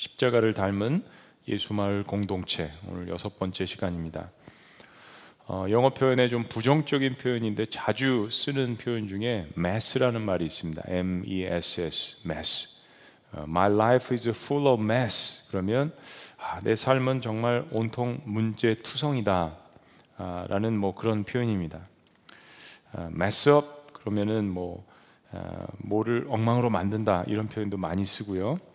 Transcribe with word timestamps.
십자가를 0.00 0.54
닮은 0.54 1.04
예수마을 1.46 2.04
공동체 2.04 2.72
오늘 2.88 3.08
여섯 3.08 3.36
번째 3.36 3.66
시간입니다. 3.66 4.30
어, 5.46 5.66
영어 5.68 5.90
표현에 5.90 6.30
좀 6.30 6.44
부정적인 6.44 7.16
표현인데 7.16 7.66
자주 7.66 8.28
쓰는 8.30 8.76
표현 8.76 9.08
중에 9.08 9.48
mess라는 9.58 10.22
말이 10.22 10.46
있습니다. 10.46 10.84
M-E-S-S, 10.86 12.22
mess. 12.26 12.86
어, 13.32 13.44
My 13.46 13.70
life 13.70 14.16
is 14.16 14.26
full 14.30 14.66
of 14.68 14.82
mess. 14.82 15.50
그러면 15.50 15.92
아, 16.38 16.60
내 16.60 16.76
삶은 16.76 17.20
정말 17.20 17.66
온통 17.70 18.22
문제 18.24 18.76
투성이다. 18.76 19.54
아, 20.16 20.46
라는 20.48 20.78
뭐 20.78 20.94
그런 20.94 21.24
표현입니다. 21.24 21.86
아, 22.92 23.10
mess 23.12 23.50
up 23.50 23.66
그러면은 23.92 24.48
뭐 24.48 24.82
아, 25.30 25.66
뭐를 25.76 26.24
엉망으로 26.30 26.70
만든다 26.70 27.24
이런 27.26 27.48
표현도 27.48 27.76
많이 27.76 28.02
쓰고요. 28.06 28.69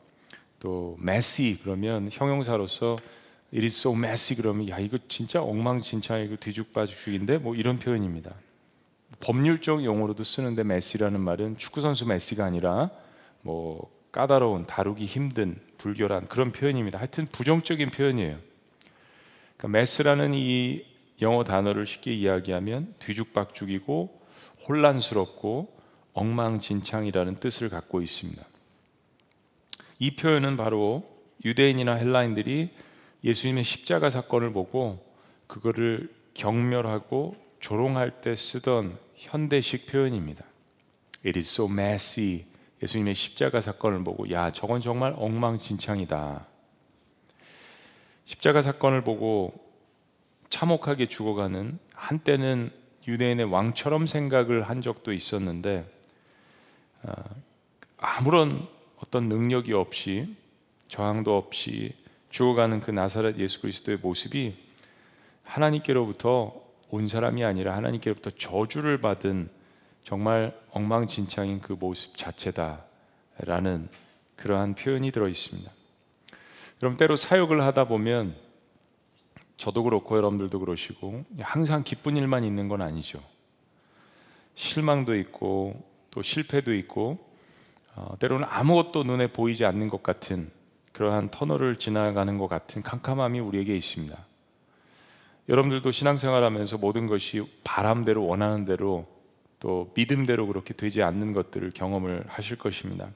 또 0.66 0.98
messy 1.00 1.60
그러면 1.62 2.10
형용사로서 2.12 2.98
it 3.54 3.64
is 3.64 3.78
so 3.82 3.94
messy 3.94 4.36
그러면 4.36 4.68
야 4.68 4.80
이거 4.80 4.98
진짜 5.08 5.44
엉망진창이고 5.44 6.38
뒤죽박죽인데 6.38 7.38
뭐 7.38 7.54
이런 7.54 7.78
표현입니다. 7.78 8.34
법률적 9.20 9.86
용어로도 9.86 10.24
쓰는데 10.24 10.64
메시라는 10.64 11.22
말은 11.22 11.60
축구 11.60 11.82
선수 11.82 12.08
메시가 12.08 12.44
아니라 12.44 12.90
뭐 13.42 13.92
까다로운 14.12 14.66
다루기 14.66 15.06
힘든 15.06 15.56
불결한 15.78 16.28
그런 16.30 16.52
표현입니다. 16.52 16.98
하여튼 16.98 17.28
부정적인 17.28 17.92
표현이에요. 17.92 18.40
그러니까 19.58 19.68
메스라는 19.68 20.34
이 20.34 20.84
영어 21.22 21.44
단어를 21.44 21.86
쉽게 21.86 22.12
이야기하면 22.12 22.96
뒤죽박죽이고 22.98 24.16
혼란스럽고 24.68 25.76
엉망진창이라는 26.14 27.36
뜻을 27.36 27.70
갖고 27.70 28.02
있습니다. 28.02 28.55
이 30.00 30.16
표현은 30.16 30.58
바로 30.58 31.04
유대인이나 31.44 31.94
헬라인들이 31.96 32.70
예수님의 33.24 33.64
십자가 33.64 34.10
사건을 34.10 34.52
보고 34.52 35.04
그거를 35.48 36.14
경멸하고 36.34 37.36
조롱할 37.60 38.22
때 38.22 38.36
쓰던 38.36 38.98
현대식 39.16 39.88
표현입니다. 39.88 40.44
It 41.26 41.40
is 41.40 41.54
so 41.54 41.70
messy. 41.72 42.46
예수님의 42.84 43.16
십자가 43.16 43.62
사건을 43.62 44.04
보고 44.04 44.30
야 44.32 44.52
저건 44.52 44.82
정말 44.82 45.14
엉망진창이다. 45.18 46.46
십자가 48.26 48.62
사건을 48.62 49.04
보고 49.04 49.54
참혹하게 50.50 51.08
죽어가는 51.08 51.80
한때는 51.94 52.72
유대인의 53.08 53.46
왕처럼 53.46 54.08
생각을 54.08 54.64
한 54.64 54.82
적도 54.82 55.14
있었는데 55.14 55.90
아무런 57.98 58.68
어떤 59.16 59.30
능력이 59.30 59.72
없이 59.72 60.36
저항도 60.90 61.38
없이 61.38 61.94
죽어가는 62.32 62.82
그 62.82 62.92
나사렛 62.92 63.38
예수 63.40 63.62
그리스도의 63.62 64.00
모습이 64.02 64.58
하나님께로부터 65.44 66.54
온 66.90 67.08
사람이 67.08 67.46
아니라 67.46 67.78
하나님께로부터 67.78 68.32
저주를 68.32 69.00
받은 69.00 69.50
정말 70.04 70.54
엉망진창인 70.72 71.62
그 71.62 71.78
모습 71.80 72.18
자체다라는 72.18 73.88
그러한 74.36 74.76
표현이 74.76 75.12
들어 75.12 75.30
있습니다. 75.30 75.72
그럼 76.80 76.98
때로 76.98 77.16
사역을 77.16 77.62
하다 77.62 77.86
보면 77.86 78.36
저도 79.56 79.84
그렇고 79.84 80.18
여러분들도 80.18 80.60
그러시고 80.60 81.24
항상 81.40 81.84
기쁜 81.86 82.18
일만 82.18 82.44
있는 82.44 82.68
건 82.68 82.82
아니죠. 82.82 83.24
실망도 84.56 85.16
있고 85.16 85.82
또 86.12 86.22
실패도 86.22 86.74
있고 86.74 87.34
어, 87.96 88.16
때로는 88.20 88.46
아무것도 88.50 89.04
눈에 89.04 89.28
보이지 89.28 89.66
않는 89.66 89.90
것 89.90 90.04
같은 90.04 90.52
그러한 90.92 91.30
터널을 91.30 91.78
지나가는 91.78 92.38
것 92.38 92.48
같은 92.48 92.82
캄캄함이 92.82 93.40
우리에게 93.40 93.76
있습니다. 93.76 94.18
여러분들도 95.48 95.92
신앙생활하면서 95.92 96.78
모든 96.78 97.08
것이 97.08 97.44
바람대로 97.64 98.26
원하는 98.26 98.66
대로 98.66 99.06
또 99.60 99.92
믿음대로 99.96 100.48
그렇게 100.48 100.74
되지 100.74 101.04
않는 101.04 101.34
것들을 101.34 101.72
경험을 101.72 102.26
하실 102.28 102.58
것입니다. 102.58 103.10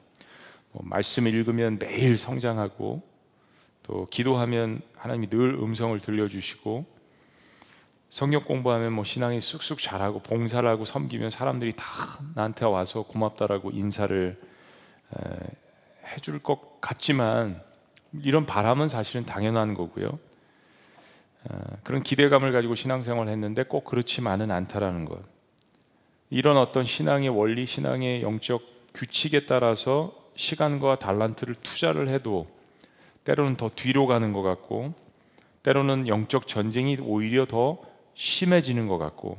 뭐 0.72 0.82
말씀 0.84 1.26
읽으면 1.26 1.78
매일 1.78 2.16
성장하고 2.16 3.02
또 3.82 4.06
기도하면 4.10 4.80
하나님이 4.96 5.28
늘 5.28 5.54
음성을 5.54 5.98
들려주시고 5.98 6.86
성역 8.08 8.44
공부하면 8.46 8.92
뭐 8.92 9.04
신앙이 9.04 9.40
쑥쑥 9.40 9.78
자라고 9.78 10.20
봉사를 10.20 10.68
하고 10.68 10.84
섬기면 10.84 11.30
사람들이 11.30 11.72
다 11.76 11.84
나한테 12.34 12.66
와서 12.66 13.02
고맙다라고 13.02 13.70
인사를 13.70 14.49
해줄 16.06 16.40
것 16.42 16.80
같지만 16.80 17.60
이런 18.22 18.44
바람은 18.44 18.88
사실은 18.88 19.24
당연한 19.24 19.74
거고요. 19.74 20.18
그런 21.82 22.02
기대감을 22.02 22.52
가지고 22.52 22.74
신앙생활을 22.74 23.32
했는데 23.32 23.62
꼭 23.62 23.84
그렇지만은 23.84 24.50
않다라는 24.50 25.04
것. 25.04 25.22
이런 26.28 26.56
어떤 26.56 26.84
신앙의 26.84 27.28
원리, 27.28 27.66
신앙의 27.66 28.22
영적 28.22 28.62
규칙에 28.94 29.46
따라서 29.46 30.14
시간과 30.36 30.98
달란트를 30.98 31.56
투자를 31.62 32.08
해도 32.08 32.46
때로는 33.24 33.56
더 33.56 33.68
뒤로 33.68 34.06
가는 34.06 34.32
것 34.32 34.42
같고, 34.42 34.94
때로는 35.62 36.08
영적 36.08 36.48
전쟁이 36.48 36.96
오히려 37.00 37.44
더 37.44 37.78
심해지는 38.14 38.88
것 38.88 38.98
같고, 38.98 39.38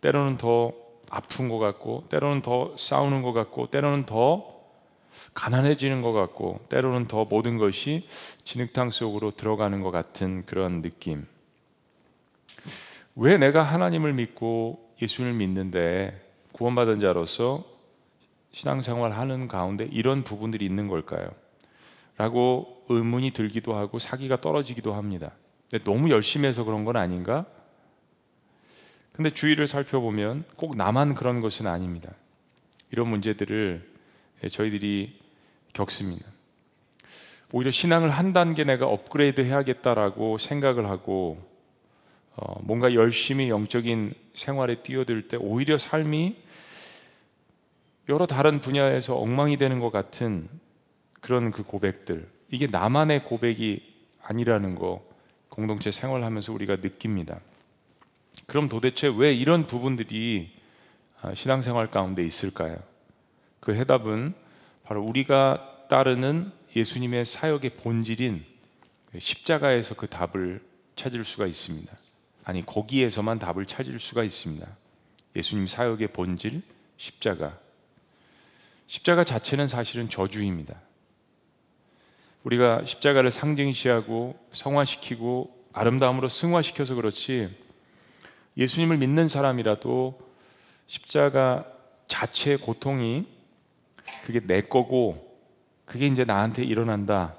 때로는 0.00 0.36
더 0.36 0.72
아픈 1.08 1.48
것 1.48 1.58
같고, 1.58 2.04
때로는 2.10 2.42
더 2.42 2.74
싸우는 2.76 3.22
것 3.22 3.32
같고, 3.32 3.70
때로는 3.70 4.04
더 4.04 4.53
가난해지는 5.34 6.02
것 6.02 6.12
같고 6.12 6.60
때로는 6.68 7.06
더 7.06 7.24
모든 7.24 7.58
것이 7.58 8.06
진흙탕 8.44 8.90
속으로 8.90 9.30
들어가는 9.30 9.80
것 9.80 9.90
같은 9.90 10.44
그런 10.46 10.82
느낌. 10.82 11.26
왜 13.16 13.36
내가 13.36 13.62
하나님을 13.62 14.12
믿고 14.12 14.94
예수를 15.00 15.32
믿는데 15.32 16.20
구원받은 16.52 17.00
자로서 17.00 17.64
신앙생활 18.52 19.12
하는 19.12 19.48
가운데 19.48 19.88
이런 19.90 20.22
부분들이 20.22 20.64
있는 20.64 20.88
걸까요? 20.88 21.28
라고 22.16 22.84
의문이 22.88 23.32
들기도 23.32 23.74
하고 23.74 23.98
사기가 23.98 24.40
떨어지기도 24.40 24.94
합니다. 24.94 25.32
너무 25.84 26.10
열심히 26.10 26.46
해서 26.46 26.62
그런 26.64 26.84
건 26.84 26.96
아닌가? 26.96 27.46
근데 29.12 29.30
주위를 29.30 29.66
살펴보면 29.66 30.44
꼭 30.56 30.76
나만 30.76 31.14
그런 31.14 31.40
것은 31.40 31.66
아닙니다. 31.66 32.12
이런 32.90 33.08
문제들을 33.08 33.93
예, 33.93 33.93
저희들이 34.48 35.18
겪습니다. 35.72 36.26
오히려 37.52 37.70
신앙을 37.70 38.10
한 38.10 38.32
단계 38.32 38.64
내가 38.64 38.86
업그레이드 38.86 39.40
해야겠다라고 39.40 40.38
생각을 40.38 40.88
하고 40.88 41.38
어, 42.36 42.60
뭔가 42.62 42.94
열심히 42.94 43.48
영적인 43.48 44.12
생활에 44.34 44.82
뛰어들 44.82 45.28
때 45.28 45.36
오히려 45.36 45.78
삶이 45.78 46.36
여러 48.08 48.26
다른 48.26 48.60
분야에서 48.60 49.16
엉망이 49.16 49.56
되는 49.56 49.78
것 49.78 49.90
같은 49.90 50.48
그런 51.20 51.52
그 51.52 51.62
고백들 51.62 52.28
이게 52.50 52.66
나만의 52.66 53.22
고백이 53.24 53.94
아니라는 54.22 54.74
거 54.74 55.04
공동체 55.48 55.90
생활하면서 55.90 56.52
우리가 56.52 56.76
느낍니다. 56.76 57.40
그럼 58.46 58.68
도대체 58.68 59.12
왜 59.16 59.32
이런 59.32 59.66
부분들이 59.66 60.50
아, 61.22 61.32
신앙생활 61.32 61.86
가운데 61.86 62.24
있을까요? 62.24 62.76
그 63.64 63.74
해답은 63.74 64.34
바로 64.82 65.02
우리가 65.02 65.86
따르는 65.88 66.52
예수님의 66.76 67.24
사역의 67.24 67.70
본질인 67.70 68.44
십자가에서 69.18 69.94
그 69.94 70.06
답을 70.06 70.62
찾을 70.96 71.24
수가 71.24 71.46
있습니다. 71.46 71.90
아니, 72.44 72.64
거기에서만 72.66 73.38
답을 73.38 73.64
찾을 73.64 73.98
수가 73.98 74.22
있습니다. 74.22 74.66
예수님 75.34 75.66
사역의 75.66 76.08
본질, 76.08 76.60
십자가. 76.98 77.58
십자가 78.86 79.24
자체는 79.24 79.66
사실은 79.66 80.10
저주입니다. 80.10 80.78
우리가 82.42 82.84
십자가를 82.84 83.30
상징시하고 83.30 84.38
성화시키고 84.52 85.68
아름다움으로 85.72 86.28
승화시켜서 86.28 86.96
그렇지 86.96 87.48
예수님을 88.58 88.98
믿는 88.98 89.26
사람이라도 89.26 90.20
십자가 90.86 91.66
자체의 92.08 92.58
고통이 92.58 93.33
그게 94.24 94.40
내 94.40 94.60
거고 94.60 95.38
그게 95.84 96.06
이제 96.06 96.24
나한테 96.24 96.64
일어난다. 96.64 97.34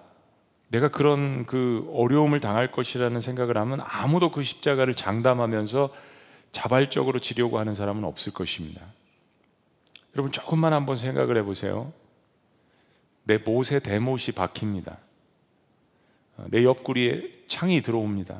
내가 0.70 0.90
그런 0.90 1.46
그 1.46 1.90
어려움을 1.94 2.40
당할 2.40 2.72
것이라는 2.72 3.22
생각을 3.22 3.58
하면 3.58 3.82
아무도 3.84 4.32
그 4.32 4.44
십자가를 4.44 4.94
장담하면서 4.94 5.94
자발적으로 6.52 7.20
지려고 7.20 7.60
하는 7.60 7.76
사람은 7.76 8.04
없을 8.04 8.34
것입니다. 8.34 8.82
여러분 10.16 10.32
조금만 10.32 10.74
한번 10.74 10.96
생각을 10.96 11.38
해보세요. 11.38 11.92
내 13.24 13.38
못에 13.38 13.80
대못이 13.80 14.32
박힙니다. 14.34 14.98
내 16.48 16.64
옆구리에 16.64 17.46
창이 17.48 17.82
들어옵니다. 17.82 18.40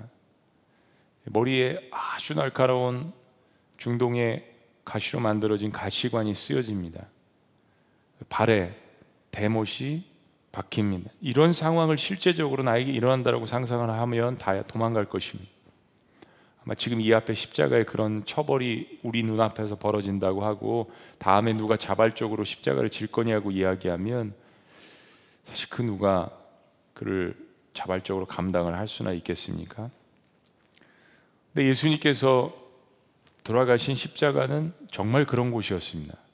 머리에 1.26 1.90
아주 1.92 2.36
날카로운 2.36 3.12
중동의 3.78 4.46
가시로 4.84 5.20
만들어진 5.20 5.72
가시관이 5.72 6.34
쓰여집니다. 6.34 7.08
발에 8.30 8.76
대못이 9.32 10.04
박힙니다. 10.52 11.12
이런 11.22 11.52
상황을 11.52 11.98
실제적으로 11.98 12.64
나에게 12.64 12.92
일어난다라고 12.92 13.46
상상을 13.46 13.90
하면 13.90 14.38
다 14.38 14.62
도망갈 14.64 15.06
것입니다. 15.06 15.52
아마 16.64 16.74
지금 16.74 17.00
이 17.00 17.14
앞에 17.14 17.34
십자가의 17.34 17.86
그런 17.86 18.26
처벌이 18.26 19.00
우리 19.04 19.22
눈앞에서 19.22 19.76
벌어진다고 19.76 20.44
하고 20.44 20.92
다음에 21.20 21.54
누가 21.54 21.78
자발적으로 21.78 22.44
십자가를 22.44 22.90
질 22.90 23.08
거냐고 23.08 23.52
이야기하면 23.52 24.34
사실 25.44 25.70
그 25.70 25.84
누가 25.84 26.32
그를 26.94 27.36
자발적으로 27.74 28.26
감당을 28.26 28.76
할 28.76 28.88
수나 28.88 29.12
있겠습니까? 29.12 29.92
근데 31.54 31.70
예수님께서 31.70 32.54
돌아가신 33.44 33.96
십자가는 33.96 34.74
정말 34.90 35.26
그런 35.26 35.52
곳이었습니다. 35.52 36.25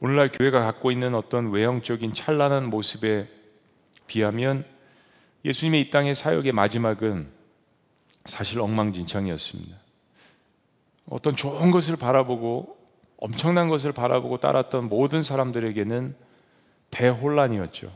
오늘날 0.00 0.30
교회가 0.30 0.60
갖고 0.60 0.92
있는 0.92 1.14
어떤 1.16 1.50
외형적인 1.50 2.14
찬란한 2.14 2.70
모습에 2.70 3.26
비하면 4.06 4.64
예수님의 5.44 5.80
이 5.80 5.90
땅의 5.90 6.14
사역의 6.14 6.52
마지막은 6.52 7.28
사실 8.24 8.60
엉망진창이었습니다. 8.60 9.76
어떤 11.10 11.34
좋은 11.34 11.72
것을 11.72 11.96
바라보고 11.96 12.76
엄청난 13.16 13.68
것을 13.68 13.90
바라보고 13.92 14.38
따랐던 14.38 14.88
모든 14.88 15.22
사람들에게는 15.22 16.14
대혼란이었죠. 16.90 17.92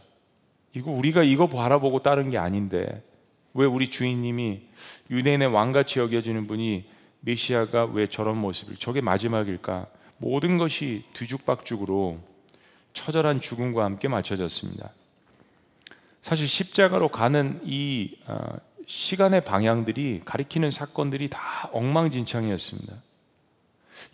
이거 0.75 0.90
우리가 0.90 1.22
이거 1.22 1.46
바라보고 1.46 2.02
따른 2.02 2.31
게 2.31 2.38
아닌데 2.38 3.04
왜 3.54 3.64
우리 3.64 3.88
주인님이 3.88 4.62
유대인의 5.10 5.49
왕같이 5.49 6.00
여겨지는 6.00 6.49
분이 6.49 6.90
메시아가 7.20 7.84
왜 7.84 8.08
저런 8.08 8.38
모습을 8.38 8.75
저게 8.76 9.00
마지막일까? 9.00 9.87
모든 10.22 10.56
것이 10.56 11.02
뒤죽박죽으로 11.14 12.20
처절한 12.94 13.40
죽음과 13.40 13.84
함께 13.84 14.06
맞춰졌습니다. 14.06 14.90
사실 16.20 16.46
십자가로 16.46 17.08
가는 17.08 17.60
이 17.64 18.16
어, 18.26 18.36
시간의 18.86 19.40
방향들이 19.40 20.22
가리키는 20.24 20.70
사건들이 20.70 21.28
다 21.28 21.69
엉망진창이었습니다. 21.72 22.94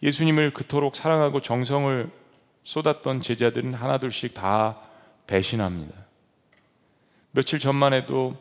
예수님을 0.02 0.54
그토록 0.54 0.96
사랑하고 0.96 1.42
정성을 1.42 2.10
쏟았던 2.62 3.20
제자들은 3.20 3.74
하나둘씩 3.74 4.32
다 4.32 4.78
배신합니다. 5.26 5.94
며칠 7.32 7.58
전만 7.58 7.92
해도 7.92 8.34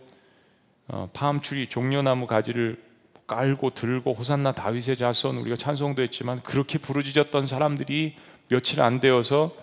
어, 0.87 1.09
파암추리 1.11 1.67
종려나무 1.67 2.27
가지를 2.27 2.81
깔고 3.27 3.71
들고 3.71 4.13
호산나 4.13 4.53
다윗의 4.53 4.97
자손 4.97 5.37
우리가 5.37 5.55
찬송도 5.55 6.01
했지만 6.01 6.39
그렇게 6.41 6.77
부르짖었던 6.77 7.45
사람들이 7.45 8.15
며칠 8.47 8.81
안 8.81 8.99
되어서 8.99 9.53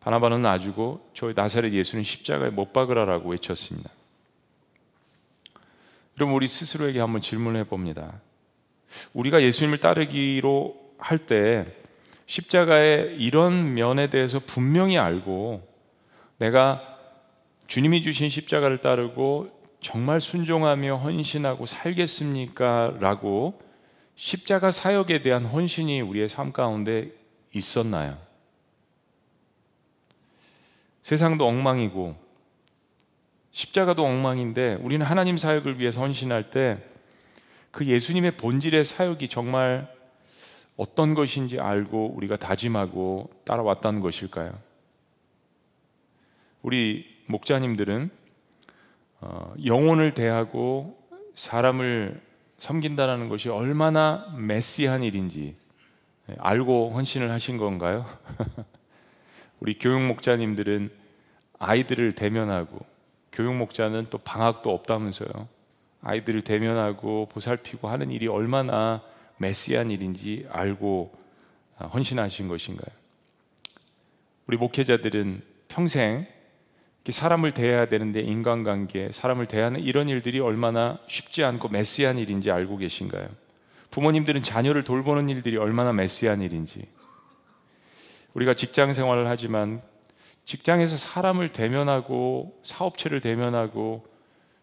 바나바는 0.00 0.42
놔주고 0.42 1.10
저 1.12 1.32
나사렛 1.34 1.72
예수는 1.72 2.04
십자가에 2.04 2.50
못 2.50 2.72
박으라라고 2.72 3.30
외쳤습니다. 3.30 3.90
그럼 6.14 6.32
우리 6.32 6.46
스스로에게 6.46 7.00
한번 7.00 7.20
질문해 7.20 7.64
봅니다. 7.64 8.20
우리가 9.12 9.42
예수님을 9.42 9.78
따르기로 9.78 10.86
할 10.98 11.18
때 11.18 11.66
십자가의 12.26 13.16
이런 13.16 13.74
면에 13.74 14.08
대해서 14.08 14.40
분명히 14.44 14.98
알고 14.98 15.66
내가 16.38 16.82
주님이 17.66 18.02
주신 18.02 18.28
십자가를 18.28 18.78
따르고 18.78 19.55
정말 19.86 20.20
순종하며 20.20 20.96
헌신하고 20.96 21.66
살겠습니까? 21.66 22.96
라고 22.98 23.60
십자가 24.16 24.70
사역에 24.70 25.22
대한 25.22 25.44
헌신이 25.44 26.00
우리의 26.00 26.28
삶 26.28 26.52
가운데 26.52 27.12
있었나요? 27.52 28.18
세상도 31.02 31.46
엉망이고 31.46 32.16
십자가도 33.52 34.04
엉망인데 34.04 34.78
우리는 34.80 35.06
하나님 35.06 35.38
사역을 35.38 35.78
위해서 35.78 36.00
헌신할 36.00 36.50
때 36.50 36.96
그 37.76 37.84
예수님의 37.84 38.30
본질의 38.32 38.86
사역이 38.86 39.28
정말 39.28 39.86
어떤 40.78 41.12
것인지 41.12 41.60
알고 41.60 42.14
우리가 42.16 42.38
다짐하고 42.38 43.28
따라왔다는 43.44 44.00
것일까요? 44.00 44.58
우리 46.62 47.04
목자님들은 47.26 48.08
어, 48.08 48.15
영혼을 49.64 50.14
대하고 50.14 50.98
사람을 51.34 52.20
섬긴다는 52.58 53.28
것이 53.28 53.48
얼마나 53.48 54.34
메시한 54.36 55.02
일인지 55.02 55.56
예, 56.30 56.34
알고 56.38 56.90
헌신을 56.94 57.30
하신 57.30 57.58
건가요? 57.58 58.06
우리 59.60 59.78
교육 59.78 60.02
목자님들은 60.02 60.90
아이들을 61.58 62.12
대면하고 62.12 62.78
교육 63.32 63.54
목자는 63.54 64.06
또 64.10 64.18
방학도 64.18 64.72
없다면서요. 64.72 65.48
아이들을 66.02 66.42
대면하고 66.42 67.26
보살피고 67.26 67.88
하는 67.88 68.10
일이 68.10 68.26
얼마나 68.28 69.02
메시한 69.38 69.90
일인지 69.90 70.46
알고 70.50 71.12
아, 71.78 71.86
헌신하신 71.86 72.48
것인가요? 72.48 72.94
우리 74.46 74.56
목회자들은 74.56 75.42
평생 75.68 76.26
사람을 77.12 77.52
대해야 77.52 77.86
되는데 77.86 78.20
인간관계, 78.20 79.10
사람을 79.12 79.46
대하는 79.46 79.80
이런 79.80 80.08
일들이 80.08 80.40
얼마나 80.40 80.98
쉽지 81.06 81.44
않고 81.44 81.68
메시한 81.68 82.18
일인지 82.18 82.50
알고 82.50 82.78
계신가요? 82.78 83.28
부모님들은 83.90 84.42
자녀를 84.42 84.82
돌보는 84.84 85.28
일들이 85.28 85.56
얼마나 85.56 85.92
메시한 85.92 86.42
일인지. 86.42 86.86
우리가 88.34 88.54
직장 88.54 88.92
생활을 88.92 89.28
하지만 89.28 89.80
직장에서 90.44 90.96
사람을 90.96 91.50
대면하고 91.50 92.60
사업체를 92.62 93.20
대면하고 93.20 94.06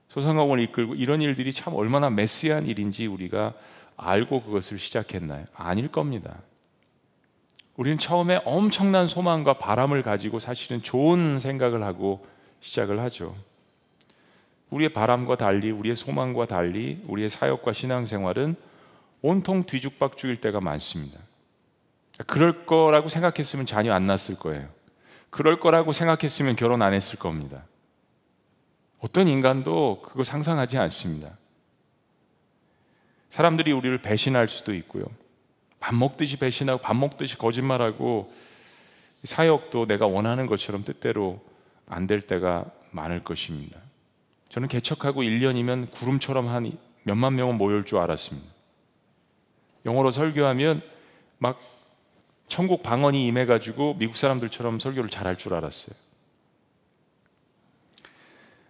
소상공을 0.10 0.60
이끌고 0.60 0.96
이런 0.96 1.22
일들이 1.22 1.52
참 1.52 1.74
얼마나 1.74 2.10
메시한 2.10 2.66
일인지 2.66 3.08
우리가 3.08 3.54
알고 3.98 4.44
그것을 4.44 4.80
시작했나요? 4.80 5.46
아닐 5.56 5.88
겁니다. 5.88 6.36
우리는 7.76 7.98
처음에 7.98 8.42
엄청난 8.46 9.08
소망과 9.08 9.58
바람을 9.58 10.04
가지고 10.04 10.40
사실은 10.40 10.84
좋은 10.84 11.40
생각을 11.40 11.84
하고 11.84 12.26
시작을 12.64 13.00
하죠. 13.02 13.36
우리의 14.70 14.90
바람과 14.90 15.36
달리, 15.36 15.70
우리의 15.70 15.96
소망과 15.96 16.48
달리, 16.48 17.04
우리의 17.08 17.30
사역과 17.30 17.74
신앙생활은 17.74 18.56
온통 19.22 19.64
뒤죽박죽일 19.66 20.38
때가 20.38 20.62
많습니다. 20.62 21.20
그럴 22.26 22.66
거라고 22.66 23.10
생각했으면 23.10 23.66
자녀 23.66 23.94
안 23.94 24.08
낳았을 24.08 24.40
거예요. 24.40 24.68
그럴 25.30 25.60
거라고 25.60 25.92
생각했으면 25.92 26.56
결혼 26.56 26.82
안 26.82 26.94
했을 26.94 27.20
겁니다. 27.20 27.66
어떤 29.00 29.28
인간도 29.28 30.02
그거 30.02 30.24
상상하지 30.24 30.78
않습니다. 30.78 31.32
사람들이 33.30 33.72
우리를 33.74 33.98
배신할 34.02 34.48
수도 34.48 34.74
있고요. 34.76 35.06
밥 35.80 35.96
먹듯이 35.96 36.38
배신하고 36.38 36.82
밥 36.82 36.96
먹듯이 36.96 37.38
거짓말하고 37.38 38.34
사역도 39.26 39.88
내가 39.88 40.08
원하는 40.08 40.48
것처럼 40.48 40.86
뜻대로 40.86 41.42
안 41.88 42.08
될 42.08 42.22
때가 42.22 42.66
많을 42.92 43.24
것입니다. 43.24 43.80
저는 44.50 44.68
개척하고 44.68 45.22
1년이면 45.24 45.92
구름처럼 45.92 46.48
한 46.48 46.72
몇만 47.04 47.36
명은 47.36 47.58
모일 47.58 47.84
줄 47.84 48.00
알았습니다. 48.00 48.48
영어로 49.86 50.12
설교하면 50.12 50.82
막 51.38 51.60
천국 52.48 52.84
방언이 52.84 53.26
임해가지고 53.28 53.96
미국 53.98 54.16
사람들처럼 54.16 54.80
설교를 54.80 55.10
잘할 55.10 55.38
줄 55.38 55.54
알았어요. 55.54 55.96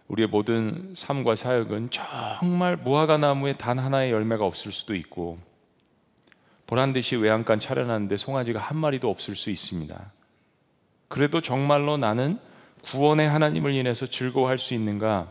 우리의 0.08 0.28
모든 0.28 0.92
삶과 0.94 1.34
사역은 1.34 1.90
정말 1.90 2.76
무화과 2.76 3.18
나무에 3.18 3.52
단 3.54 3.78
하나의 3.78 4.10
열매가 4.12 4.44
없을 4.44 4.72
수도 4.72 4.94
있고 4.94 5.38
보란 6.66 6.92
듯이 6.92 7.16
외양간 7.16 7.58
차려놨는데 7.58 8.16
송아지가 8.16 8.58
한 8.58 8.76
마리도 8.76 9.10
없을 9.10 9.36
수 9.36 9.50
있습니다. 9.50 10.12
그래도 11.08 11.40
정말로 11.40 11.96
나는 11.96 12.38
구원의 12.84 13.28
하나님을 13.28 13.72
인해서 13.72 14.06
즐거워할 14.06 14.58
수 14.58 14.74
있는가? 14.74 15.30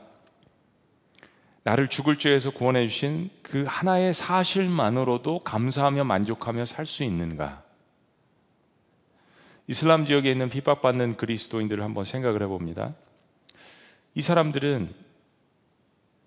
나를 1.63 1.87
죽을 1.87 2.17
죄에서 2.17 2.51
구원해 2.51 2.87
주신 2.87 3.29
그 3.41 3.65
하나의 3.67 4.13
사실만으로도 4.13 5.39
감사하며 5.39 6.03
만족하며 6.03 6.65
살 6.65 6.85
수 6.85 7.03
있는가? 7.03 7.63
이슬람 9.67 10.05
지역에 10.05 10.29
있는 10.29 10.49
핍박받는 10.49 11.15
그리스도인들을 11.15 11.81
한번 11.83 12.03
생각을 12.03 12.41
해봅니다. 12.43 12.93
이 14.13 14.21
사람들은 14.21 14.93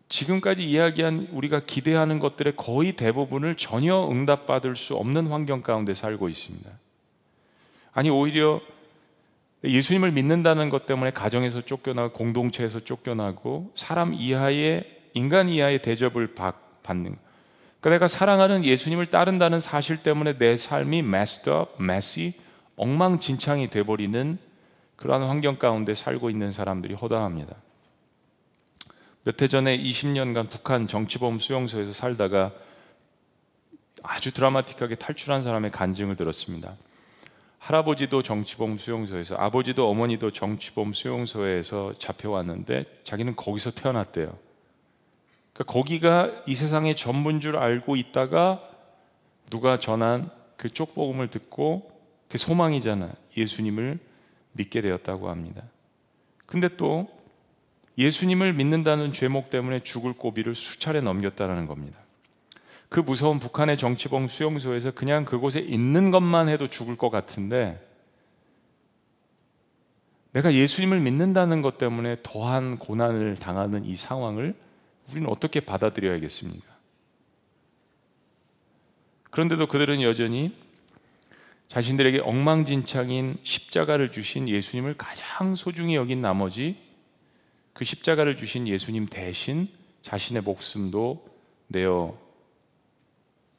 지금까지 0.08 0.64
이야기한 0.64 1.28
우리가 1.32 1.60
기대하는 1.60 2.18
것들의 2.18 2.56
거의 2.56 2.92
대부분을 2.94 3.56
전혀 3.56 4.08
응답받을 4.08 4.76
수 4.76 4.96
없는 4.96 5.26
환경 5.26 5.60
가운데 5.60 5.92
살고 5.92 6.28
있습니다. 6.28 6.70
아니, 7.92 8.08
오히려 8.08 8.60
예수님을 9.66 10.12
믿는다는 10.12 10.70
것 10.70 10.86
때문에 10.86 11.10
가정에서 11.10 11.60
쫓겨나고 11.60 12.12
공동체에서 12.12 12.80
쫓겨나고 12.80 13.72
사람 13.74 14.14
이하의 14.14 14.84
인간 15.14 15.48
이하의 15.48 15.82
대접을 15.82 16.34
받는 16.34 17.16
그러니까 17.80 17.90
내가 17.90 18.08
사랑하는 18.08 18.64
예수님을 18.64 19.06
따른다는 19.06 19.60
사실 19.60 20.02
때문에 20.02 20.38
내 20.38 20.56
삶이 20.56 20.98
messed 20.98 21.50
up, 21.50 21.72
messy, 21.80 22.32
엉망진창이 22.76 23.68
돼버리는 23.68 24.38
그러한 24.96 25.22
환경 25.22 25.54
가운데 25.54 25.94
살고 25.94 26.30
있는 26.30 26.52
사람들이 26.52 26.94
허다합니다. 26.94 27.54
몇 29.24 29.42
해 29.42 29.48
전에 29.48 29.76
20년간 29.76 30.48
북한 30.48 30.86
정치범 30.86 31.38
수용소에서 31.38 31.92
살다가 31.92 32.52
아주 34.02 34.32
드라마틱하게 34.32 34.94
탈출한 34.94 35.42
사람의 35.42 35.72
간증을 35.72 36.14
들었습니다. 36.14 36.76
할아버지도 37.66 38.22
정치범 38.22 38.78
수용소에서 38.78 39.34
아버지도 39.34 39.90
어머니도 39.90 40.30
정치범 40.30 40.92
수용소에서 40.92 41.94
잡혀왔는데 41.98 42.84
자기는 43.02 43.34
거기서 43.34 43.72
태어났대요. 43.72 44.38
그러니까 45.52 45.72
거기가 45.72 46.30
이 46.46 46.54
세상의 46.54 46.94
전부인 46.94 47.40
줄 47.40 47.56
알고 47.56 47.96
있다가 47.96 48.62
누가 49.50 49.80
전한 49.80 50.30
그 50.56 50.70
쪽복음을 50.70 51.26
듣고 51.26 51.90
그 52.28 52.38
소망이잖아. 52.38 53.10
예수님을 53.36 53.98
믿게 54.52 54.80
되었다고 54.80 55.28
합니다. 55.28 55.64
근데 56.46 56.68
또 56.68 57.08
예수님을 57.98 58.52
믿는다는 58.52 59.12
죄목 59.12 59.50
때문에 59.50 59.80
죽을 59.80 60.12
고비를 60.12 60.54
수차례 60.54 61.00
넘겼다는 61.00 61.66
겁니다. 61.66 61.98
그 62.88 63.00
무서운 63.00 63.38
북한의 63.38 63.78
정치범 63.78 64.28
수용소에서 64.28 64.92
그냥 64.92 65.24
그곳에 65.24 65.60
있는 65.60 66.10
것만 66.10 66.48
해도 66.48 66.66
죽을 66.68 66.96
것 66.96 67.10
같은데 67.10 67.82
내가 70.32 70.52
예수님을 70.52 71.00
믿는다는 71.00 71.62
것 71.62 71.78
때문에 71.78 72.16
더한 72.22 72.78
고난을 72.78 73.36
당하는 73.36 73.84
이 73.84 73.96
상황을 73.96 74.54
우리는 75.10 75.28
어떻게 75.28 75.60
받아들여야겠습니까? 75.60 76.76
그런데도 79.30 79.66
그들은 79.66 80.02
여전히 80.02 80.54
자신들에게 81.68 82.20
엉망진창인 82.20 83.38
십자가를 83.42 84.12
주신 84.12 84.48
예수님을 84.48 84.96
가장 84.96 85.54
소중히 85.54 85.96
여긴 85.96 86.22
나머지 86.22 86.76
그 87.72 87.84
십자가를 87.84 88.36
주신 88.36 88.68
예수님 88.68 89.06
대신 89.06 89.68
자신의 90.02 90.42
목숨도 90.42 91.26
내어 91.68 92.16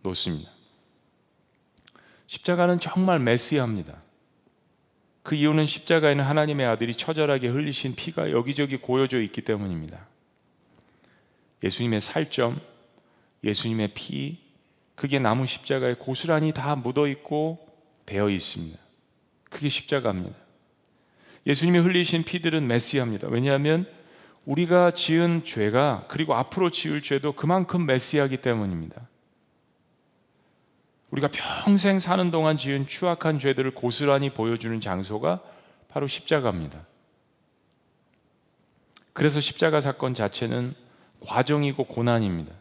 놓습니다. 0.07 0.49
십자가는 2.27 2.79
정말 2.79 3.19
메시합니다. 3.19 4.01
그 5.23 5.35
이유는 5.35 5.65
십자가에는 5.65 6.23
하나님의 6.23 6.65
아들이 6.65 6.95
처절하게 6.95 7.47
흘리신 7.49 7.95
피가 7.95 8.31
여기저기 8.31 8.77
고여져 8.77 9.21
있기 9.21 9.41
때문입니다. 9.41 10.07
예수님의 11.63 12.01
살점, 12.01 12.59
예수님의 13.43 13.89
피, 13.93 14.37
그게 14.95 15.19
나무 15.19 15.45
십자가에 15.45 15.95
고스란히 15.95 16.53
다 16.53 16.75
묻어 16.75 17.07
있고 17.07 17.67
되어 18.05 18.29
있습니다. 18.29 18.79
그게 19.49 19.69
십자가입니다. 19.69 20.35
예수님이 21.45 21.79
흘리신 21.79 22.23
피들은 22.23 22.67
메시아입니다. 22.67 23.27
왜냐하면 23.29 23.85
우리가 24.45 24.91
지은 24.91 25.43
죄가 25.45 26.05
그리고 26.07 26.35
앞으로 26.35 26.69
지을 26.69 27.01
죄도 27.01 27.33
그만큼 27.33 27.85
메시아기 27.85 28.37
때문입니다. 28.37 29.07
우리가 31.11 31.29
평생 31.31 31.99
사는 31.99 32.31
동안 32.31 32.57
지은 32.57 32.87
추악한 32.87 33.39
죄들을 33.39 33.71
고스란히 33.71 34.29
보여주는 34.29 34.79
장소가 34.79 35.41
바로 35.87 36.07
십자가입니다. 36.07 36.85
그래서 39.13 39.39
십자가 39.39 39.81
사건 39.81 40.13
자체는 40.13 40.75
과정이고 41.21 41.85
고난입니다. 41.85 42.53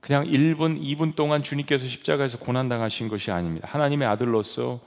그냥 0.00 0.24
1분, 0.24 0.80
2분 0.80 1.16
동안 1.16 1.42
주님께서 1.42 1.86
십자가에서 1.86 2.38
고난당하신 2.38 3.08
것이 3.08 3.30
아닙니다. 3.30 3.68
하나님의 3.70 4.06
아들로서 4.06 4.80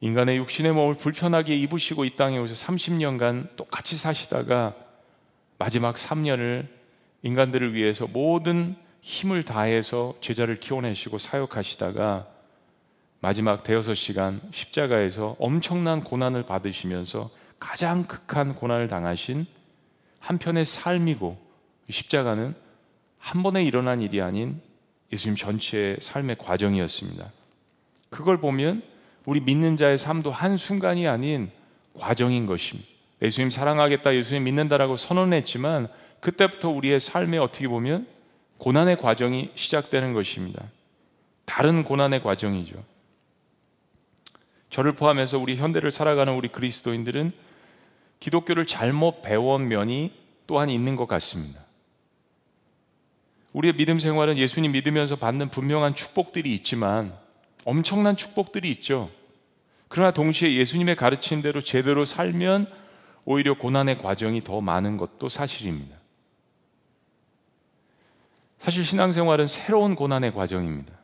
인간의 0.00 0.36
육신의 0.38 0.72
몸을 0.72 0.94
불편하게 0.94 1.56
입으시고 1.56 2.04
이 2.04 2.16
땅에 2.16 2.38
오셔 2.38 2.54
30년간 2.54 3.56
똑같이 3.56 3.96
사시다가 3.96 4.74
마지막 5.58 5.96
3년을 5.96 6.66
인간들을 7.22 7.74
위해서 7.74 8.06
모든 8.06 8.76
힘을 9.02 9.42
다해서 9.42 10.14
제자를 10.20 10.58
키워내시고 10.58 11.18
사역하시다가 11.18 12.26
마지막 13.20 13.62
대여섯 13.62 13.96
시간 13.96 14.40
십자가에서 14.52 15.36
엄청난 15.38 16.02
고난을 16.02 16.44
받으시면서 16.44 17.30
가장 17.58 18.04
극한 18.04 18.54
고난을 18.54 18.88
당하신 18.88 19.46
한편의 20.20 20.64
삶이고 20.64 21.36
십자가는 21.90 22.54
한 23.18 23.42
번에 23.42 23.64
일어난 23.64 24.00
일이 24.00 24.20
아닌 24.22 24.60
예수님 25.12 25.36
전체의 25.36 25.98
삶의 26.00 26.36
과정이었습니다. 26.38 27.30
그걸 28.08 28.38
보면 28.38 28.82
우리 29.24 29.40
믿는 29.40 29.76
자의 29.76 29.98
삶도 29.98 30.30
한순간이 30.30 31.06
아닌 31.06 31.50
과정인 31.94 32.46
것입니다. 32.46 32.88
예수님 33.20 33.50
사랑하겠다, 33.50 34.14
예수님 34.14 34.44
믿는다라고 34.44 34.96
선언했지만 34.96 35.88
그때부터 36.20 36.70
우리의 36.70 36.98
삶에 36.98 37.38
어떻게 37.38 37.68
보면 37.68 38.06
고난의 38.62 38.98
과정이 38.98 39.50
시작되는 39.56 40.12
것입니다. 40.12 40.64
다른 41.44 41.82
고난의 41.82 42.22
과정이죠. 42.22 42.76
저를 44.70 44.92
포함해서 44.92 45.36
우리 45.36 45.56
현대를 45.56 45.90
살아가는 45.90 46.32
우리 46.32 46.46
그리스도인들은 46.46 47.32
기독교를 48.20 48.64
잘못 48.66 49.20
배운 49.20 49.66
면이 49.66 50.12
또한 50.46 50.70
있는 50.70 50.94
것 50.94 51.08
같습니다. 51.08 51.60
우리의 53.52 53.74
믿음 53.74 53.98
생활은 53.98 54.38
예수님 54.38 54.70
믿으면서 54.70 55.16
받는 55.16 55.48
분명한 55.48 55.96
축복들이 55.96 56.54
있지만 56.54 57.12
엄청난 57.64 58.16
축복들이 58.16 58.70
있죠. 58.70 59.10
그러나 59.88 60.12
동시에 60.12 60.54
예수님의 60.54 60.94
가르친 60.94 61.42
대로 61.42 61.60
제대로 61.60 62.04
살면 62.04 62.70
오히려 63.24 63.54
고난의 63.54 63.98
과정이 63.98 64.44
더 64.44 64.60
많은 64.60 64.98
것도 64.98 65.28
사실입니다. 65.28 66.01
사실 68.62 68.84
신앙생활은 68.84 69.48
새로운 69.48 69.96
고난의 69.96 70.32
과정입니다. 70.34 70.94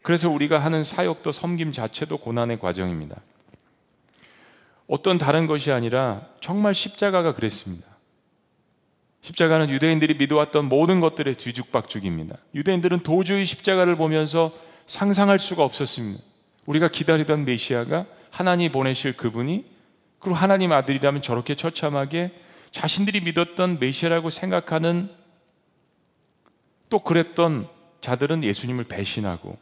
그래서 0.00 0.30
우리가 0.30 0.58
하는 0.58 0.82
사역도 0.82 1.30
섬김 1.30 1.72
자체도 1.72 2.16
고난의 2.16 2.58
과정입니다. 2.58 3.16
어떤 4.86 5.18
다른 5.18 5.46
것이 5.46 5.72
아니라 5.72 6.26
정말 6.40 6.74
십자가가 6.74 7.34
그랬습니다. 7.34 7.86
십자가는 9.20 9.68
유대인들이 9.68 10.14
믿어왔던 10.14 10.70
모든 10.70 11.00
것들의 11.00 11.34
뒤죽박죽입니다. 11.34 12.38
유대인들은 12.54 13.00
도저히 13.00 13.44
십자가를 13.44 13.96
보면서 13.96 14.52
상상할 14.86 15.38
수가 15.38 15.64
없었습니다. 15.64 16.22
우리가 16.64 16.88
기다리던 16.88 17.44
메시아가 17.44 18.06
하나님 18.30 18.72
보내실 18.72 19.18
그분이 19.18 19.66
그리고 20.18 20.34
하나님 20.34 20.72
아들이라면 20.72 21.20
저렇게 21.20 21.56
처참하게 21.56 22.32
자신들이 22.70 23.20
믿었던 23.20 23.80
메시아라고 23.80 24.30
생각하는 24.30 25.10
또 26.88 27.00
그랬던 27.00 27.68
자들은 28.00 28.44
예수님을 28.44 28.84
배신하고 28.84 29.56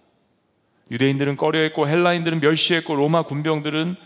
유대인들은 0.91 1.37
꺼려했고 1.37 1.89
헬라인들은 1.89 2.41
멸시했고 2.41 2.95
로마 2.95 3.23
군병들은 3.23 3.97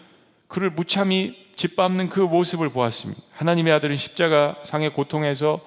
그를 0.46 0.70
무참히 0.70 1.48
짓밟는 1.56 2.08
그 2.08 2.20
모습을 2.20 2.68
보았습니다. 2.68 3.20
하나님의 3.32 3.72
아들은 3.74 3.96
십자가 3.96 4.56
상의 4.64 4.90
고통에서 4.90 5.60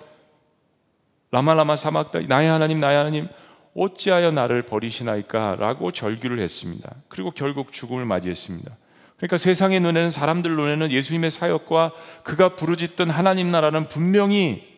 라마라마 1.31 1.75
사막다 1.75 2.21
나의 2.21 2.49
하나님 2.49 2.79
나의 2.79 2.97
하나님 2.97 3.27
어찌하여 3.75 4.31
나를 4.31 4.63
버리시나이까 4.63 5.55
라고 5.57 5.91
절규를 5.91 6.39
했습니다. 6.39 6.93
그리고 7.07 7.31
결국 7.31 7.71
죽음을 7.71 8.05
맞이했습니다. 8.05 8.71
그러니까 9.17 9.37
세상의 9.37 9.79
눈에는 9.81 10.09
사람들 10.09 10.55
눈에는 10.55 10.91
예수님의 10.91 11.29
사역과 11.31 11.91
그가 12.23 12.55
부르짖던 12.55 13.09
하나님 13.11 13.51
나라는 13.51 13.87
분명히 13.87 14.70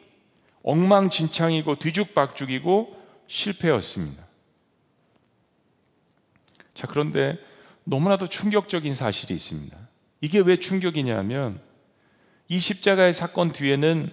엉망진창이고 0.63 1.75
뒤죽박죽이고 1.75 2.95
실패였습니다. 3.27 4.23
자, 6.73 6.87
그런데 6.87 7.37
너무나도 7.83 8.27
충격적인 8.27 8.95
사실이 8.95 9.33
있습니다. 9.33 9.77
이게 10.21 10.39
왜 10.39 10.55
충격이냐면 10.55 11.59
이 12.47 12.59
십자가의 12.59 13.13
사건 13.13 13.51
뒤에는 13.51 14.09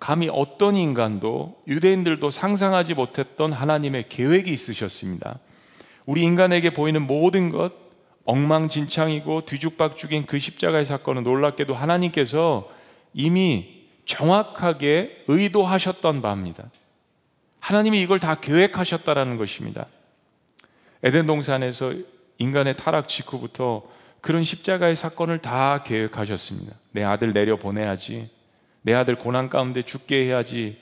감히 0.00 0.28
어떤 0.30 0.76
인간도 0.76 1.62
유대인들도 1.66 2.30
상상하지 2.30 2.94
못했던 2.94 3.52
하나님의 3.52 4.08
계획이 4.08 4.50
있으셨습니다. 4.50 5.38
우리 6.06 6.22
인간에게 6.22 6.70
보이는 6.70 7.00
모든 7.06 7.50
것 7.50 7.72
엉망진창이고 8.24 9.42
뒤죽박죽인 9.42 10.26
그 10.26 10.38
십자가의 10.38 10.84
사건은 10.84 11.24
놀랍게도 11.24 11.74
하나님께서 11.74 12.68
이미 13.12 13.83
정확하게 14.04 15.24
의도하셨던 15.28 16.22
바입니다. 16.22 16.70
하나님이 17.60 18.02
이걸 18.02 18.20
다 18.20 18.34
계획하셨다라는 18.34 19.36
것입니다. 19.36 19.86
에덴 21.02 21.26
동산에서 21.26 21.94
인간의 22.38 22.76
타락 22.76 23.08
직후부터 23.08 23.82
그런 24.20 24.44
십자가의 24.44 24.96
사건을 24.96 25.38
다 25.38 25.82
계획하셨습니다. 25.82 26.74
내 26.92 27.04
아들 27.04 27.32
내려 27.32 27.56
보내야지. 27.56 28.30
내 28.82 28.94
아들 28.94 29.16
고난 29.16 29.48
가운데 29.48 29.82
죽게 29.82 30.24
해야지. 30.24 30.78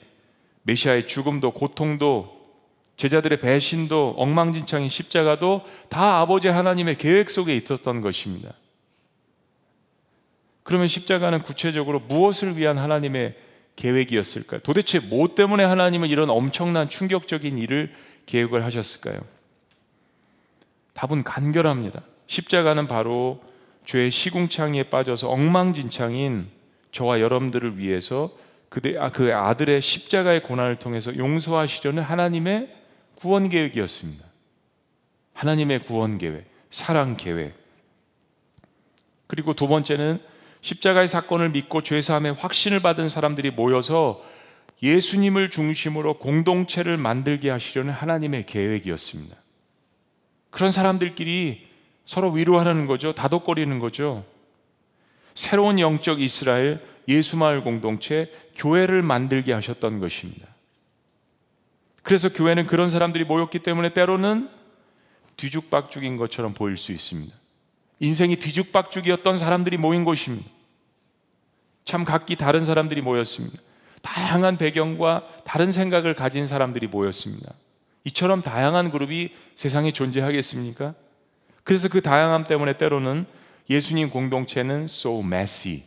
메시아의 0.63 1.07
죽음도 1.07 1.51
고통도 1.51 2.41
제자들의 2.95 3.39
배신도 3.39 4.15
엉망진창인 4.17 4.89
십자가도 4.89 5.65
다 5.89 6.19
아버지 6.19 6.47
하나님의 6.47 6.97
계획 6.97 7.29
속에 7.29 7.55
있었던 7.55 8.01
것입니다. 8.01 8.53
그러면 10.63 10.87
십자가는 10.87 11.41
구체적으로 11.41 11.99
무엇을 11.99 12.57
위한 12.57 12.77
하나님의 12.77 13.35
계획이었을까요? 13.75 14.61
도대체 14.61 14.99
뭐 14.99 15.35
때문에 15.35 15.63
하나님은 15.63 16.09
이런 16.09 16.29
엄청난 16.29 16.87
충격적인 16.89 17.57
일을 17.57 17.93
계획을 18.25 18.63
하셨을까요? 18.63 19.19
답은 20.93 21.23
간결합니다. 21.23 22.01
십자가는 22.27 22.87
바로 22.87 23.37
죄의 23.85 24.11
시궁창에 24.11 24.83
빠져서 24.83 25.29
엉망진창인 25.29 26.47
저와 26.91 27.19
여러분들을 27.19 27.77
위해서 27.77 28.31
그대, 28.69 28.97
아, 28.97 29.09
그 29.09 29.35
아들의 29.35 29.81
십자가의 29.81 30.43
고난을 30.43 30.77
통해서 30.77 31.15
용서하시려는 31.15 32.01
하나님의 32.01 32.73
구원 33.15 33.49
계획이었습니다. 33.49 34.25
하나님의 35.33 35.83
구원 35.83 36.17
계획, 36.17 36.45
사랑 36.69 37.17
계획. 37.17 37.53
그리고 39.27 39.53
두 39.53 39.67
번째는 39.67 40.19
십자가의 40.63 41.09
사건을 41.09 41.49
믿고 41.49 41.83
죄사함의 41.83 42.33
확신을 42.33 42.79
받은 42.79 43.09
사람들이 43.09 43.51
모여서 43.51 44.23
예수님을 44.81 45.49
중심으로 45.49 46.15
공동체를 46.15 46.97
만들게 46.97 47.49
하시려는 47.49 47.93
하나님의 47.93 48.45
계획이었습니다. 48.45 49.35
그런 50.49 50.71
사람들끼리 50.71 51.67
서로 52.05 52.31
위로하라는 52.31 52.87
거죠. 52.87 53.13
다독거리는 53.13 53.77
거죠. 53.79 54.25
새로운 55.33 55.79
영적 55.79 56.21
이스라엘 56.21 56.79
예수마을 57.07 57.63
공동체 57.63 58.31
교회를 58.55 59.01
만들게 59.01 59.51
하셨던 59.51 59.99
것입니다. 59.99 60.47
그래서 62.03 62.29
교회는 62.29 62.67
그런 62.67 62.89
사람들이 62.89 63.25
모였기 63.25 63.59
때문에 63.59 63.93
때로는 63.93 64.49
뒤죽박죽인 65.35 66.15
것처럼 66.17 66.53
보일 66.53 66.77
수 66.77 66.91
있습니다. 66.91 67.33
인생이 67.99 68.35
뒤죽박죽이었던 68.35 69.37
사람들이 69.37 69.77
모인 69.77 70.03
곳입니다. 70.03 70.52
참 71.85 72.03
각기 72.03 72.35
다른 72.35 72.65
사람들이 72.65 73.01
모였습니다. 73.01 73.59
다양한 74.01 74.57
배경과 74.57 75.27
다른 75.45 75.71
생각을 75.71 76.13
가진 76.13 76.45
사람들이 76.45 76.87
모였습니다. 76.87 77.53
이처럼 78.05 78.41
다양한 78.41 78.91
그룹이 78.91 79.33
세상에 79.55 79.91
존재하겠습니까? 79.91 80.93
그래서 81.63 81.87
그 81.87 82.01
다양함 82.01 82.43
때문에 82.43 82.77
때로는 82.77 83.25
예수님 83.69 84.09
공동체는 84.09 84.85
so 84.85 85.21
messy, 85.21 85.83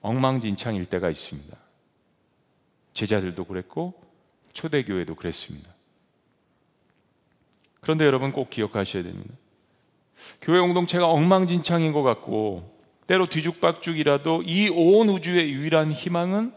엉망진창일 0.00 0.86
때가 0.86 1.10
있습니다. 1.10 1.56
제자들도 2.94 3.44
그랬고 3.44 3.94
초대교회도 4.52 5.16
그랬습니다. 5.16 5.68
그런데 7.80 8.04
여러분 8.04 8.30
꼭 8.30 8.50
기억하셔야 8.50 9.02
됩니다. 9.02 9.34
교회 10.40 10.60
공동체가 10.60 11.08
엉망진창인 11.08 11.92
것 11.92 12.02
같고 12.02 12.72
때로 13.12 13.26
뒤죽박죽이라도 13.26 14.42
이 14.46 14.70
온 14.70 15.10
우주의 15.10 15.52
유일한 15.52 15.92
희망은 15.92 16.50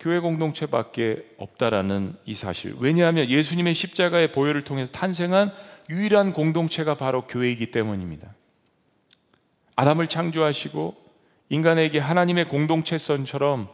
교회 0.00 0.18
공동체밖에 0.18 1.26
없다라는 1.36 2.14
이 2.24 2.34
사실. 2.34 2.74
왜냐하면 2.78 3.28
예수님의 3.28 3.74
십자가의 3.74 4.32
보혈을 4.32 4.64
통해서 4.64 4.90
탄생한 4.92 5.52
유일한 5.90 6.32
공동체가 6.32 6.94
바로 6.94 7.26
교회이기 7.26 7.70
때문입니다. 7.70 8.34
아담을 9.76 10.06
창조하시고 10.06 10.96
인간에게 11.50 11.98
하나님의 11.98 12.46
공동체선처럼 12.46 13.68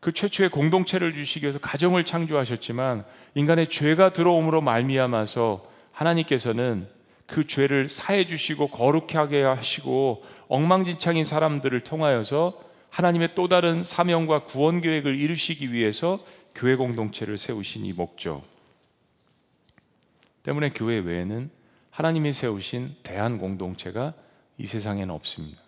그 0.00 0.12
최초의 0.12 0.48
공동체를 0.48 1.12
주시기 1.12 1.44
위해서 1.44 1.58
가정을 1.58 2.04
창조하셨지만 2.04 3.04
인간의 3.34 3.68
죄가 3.68 4.14
들어옴으로 4.14 4.62
말미암아서 4.62 5.62
하나님께서는 5.92 6.88
그 7.26 7.46
죄를 7.46 7.88
사해 7.88 8.26
주시고 8.26 8.68
거룩하게 8.68 9.42
하시고 9.42 10.22
엉망진창인 10.48 11.24
사람들을 11.24 11.80
통하여서 11.80 12.60
하나님의 12.90 13.34
또 13.34 13.48
다른 13.48 13.82
사명과 13.82 14.44
구원 14.44 14.80
계획을 14.80 15.16
이루시기 15.16 15.72
위해서 15.72 16.24
교회 16.54 16.76
공동체를 16.76 17.38
세우신 17.38 17.84
이 17.86 17.92
목적 17.92 18.42
때문에 20.44 20.70
교회 20.70 20.98
외에는 20.98 21.50
하나님이 21.90 22.32
세우신 22.32 22.96
대한 23.02 23.38
공동체가 23.38 24.14
이 24.58 24.66
세상에는 24.66 25.12
없습니다. 25.14 25.60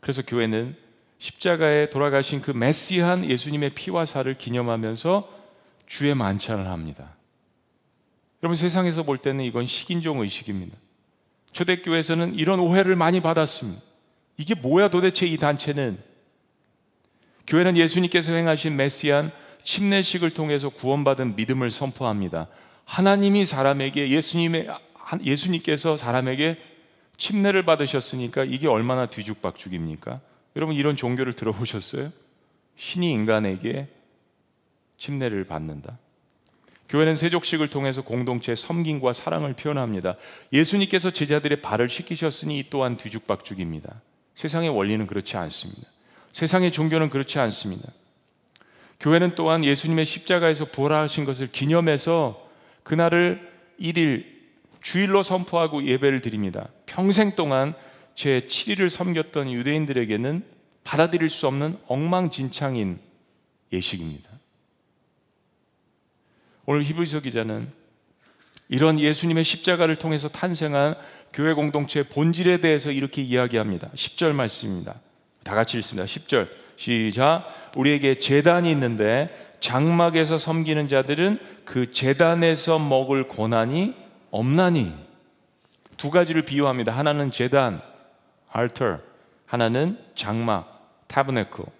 그래서 0.00 0.22
교회는 0.22 0.76
십자가에 1.18 1.90
돌아가신 1.90 2.40
그 2.40 2.50
메시한 2.50 3.28
예수님의 3.28 3.70
피와 3.70 4.04
살을 4.04 4.34
기념하면서 4.34 5.30
주의 5.86 6.14
만찬을 6.14 6.66
합니다. 6.66 7.16
여러분 8.42 8.56
세상에서 8.56 9.02
볼 9.04 9.18
때는 9.18 9.44
이건 9.44 9.66
식인종 9.66 10.20
의식입니다. 10.20 10.76
초대교회에서는 11.54 12.34
이런 12.34 12.60
오해를 12.60 12.96
많이 12.96 13.20
받았습니다. 13.20 13.80
이게 14.36 14.54
뭐야 14.54 14.90
도대체 14.90 15.26
이 15.26 15.38
단체는? 15.38 15.98
교회는 17.46 17.76
예수님께서 17.76 18.32
행하신 18.32 18.76
메시안 18.76 19.32
침례식을 19.62 20.30
통해서 20.30 20.68
구원받은 20.68 21.36
믿음을 21.36 21.70
선포합니다. 21.70 22.48
하나님이 22.84 23.46
사람에게 23.46 24.10
예수님의 24.10 24.68
예수님께서 25.22 25.96
사람에게 25.96 26.58
침례를 27.16 27.64
받으셨으니까 27.64 28.44
이게 28.44 28.66
얼마나 28.66 29.06
뒤죽박죽입니까? 29.06 30.20
여러분 30.56 30.74
이런 30.74 30.96
종교를 30.96 31.32
들어보셨어요? 31.32 32.10
신이 32.76 33.12
인간에게 33.12 33.88
침례를 34.98 35.44
받는다. 35.44 35.98
교회는 36.88 37.16
세족식을 37.16 37.68
통해서 37.68 38.02
공동체의 38.02 38.56
섬김과 38.56 39.12
사랑을 39.12 39.54
표현합니다. 39.54 40.16
예수님께서 40.52 41.10
제자들의 41.10 41.62
발을 41.62 41.88
씻기셨으니 41.88 42.58
이 42.58 42.64
또한 42.70 42.96
뒤죽박죽입니다. 42.96 44.00
세상의 44.34 44.70
원리는 44.70 45.06
그렇지 45.06 45.36
않습니다. 45.36 45.82
세상의 46.32 46.72
종교는 46.72 47.10
그렇지 47.10 47.38
않습니다. 47.38 47.88
교회는 49.00 49.34
또한 49.34 49.64
예수님의 49.64 50.04
십자가에서 50.04 50.66
부활하신 50.66 51.24
것을 51.24 51.50
기념해서 51.50 52.48
그날을 52.82 53.50
일일 53.78 54.34
주일로 54.82 55.22
선포하고 55.22 55.84
예배를 55.84 56.20
드립니다. 56.20 56.68
평생 56.84 57.32
동안 57.32 57.74
제 58.14 58.40
7일을 58.40 58.90
섬겼던 58.90 59.50
유대인들에게는 59.50 60.44
받아들일 60.84 61.30
수 61.30 61.46
없는 61.46 61.78
엉망진창인 61.86 62.98
예식입니다. 63.72 64.30
오늘 66.66 66.82
히브리서 66.82 67.20
기자는 67.20 67.68
이런 68.68 68.98
예수님의 68.98 69.44
십자가를 69.44 69.96
통해서 69.96 70.28
탄생한 70.28 70.94
교회 71.32 71.52
공동체의 71.52 72.04
본질에 72.04 72.58
대해서 72.58 72.90
이렇게 72.90 73.22
이야기합니다. 73.22 73.90
10절 73.94 74.32
말씀입니다. 74.32 74.94
다 75.42 75.54
같이 75.54 75.76
읽습니다. 75.78 76.06
10절. 76.06 76.48
시작. 76.76 77.46
우리에게 77.76 78.18
재단이 78.18 78.70
있는데 78.70 79.54
장막에서 79.60 80.38
섬기는 80.38 80.88
자들은 80.88 81.38
그 81.64 81.92
재단에서 81.92 82.78
먹을 82.78 83.28
고난이 83.28 83.94
없나니 84.30 84.92
두 85.96 86.10
가지를 86.10 86.42
비유합니다. 86.42 86.92
하나는 86.92 87.30
재단, 87.30 87.80
altar, 88.56 88.98
하나는 89.46 89.98
장막, 90.14 91.06
tabernacle. 91.08 91.70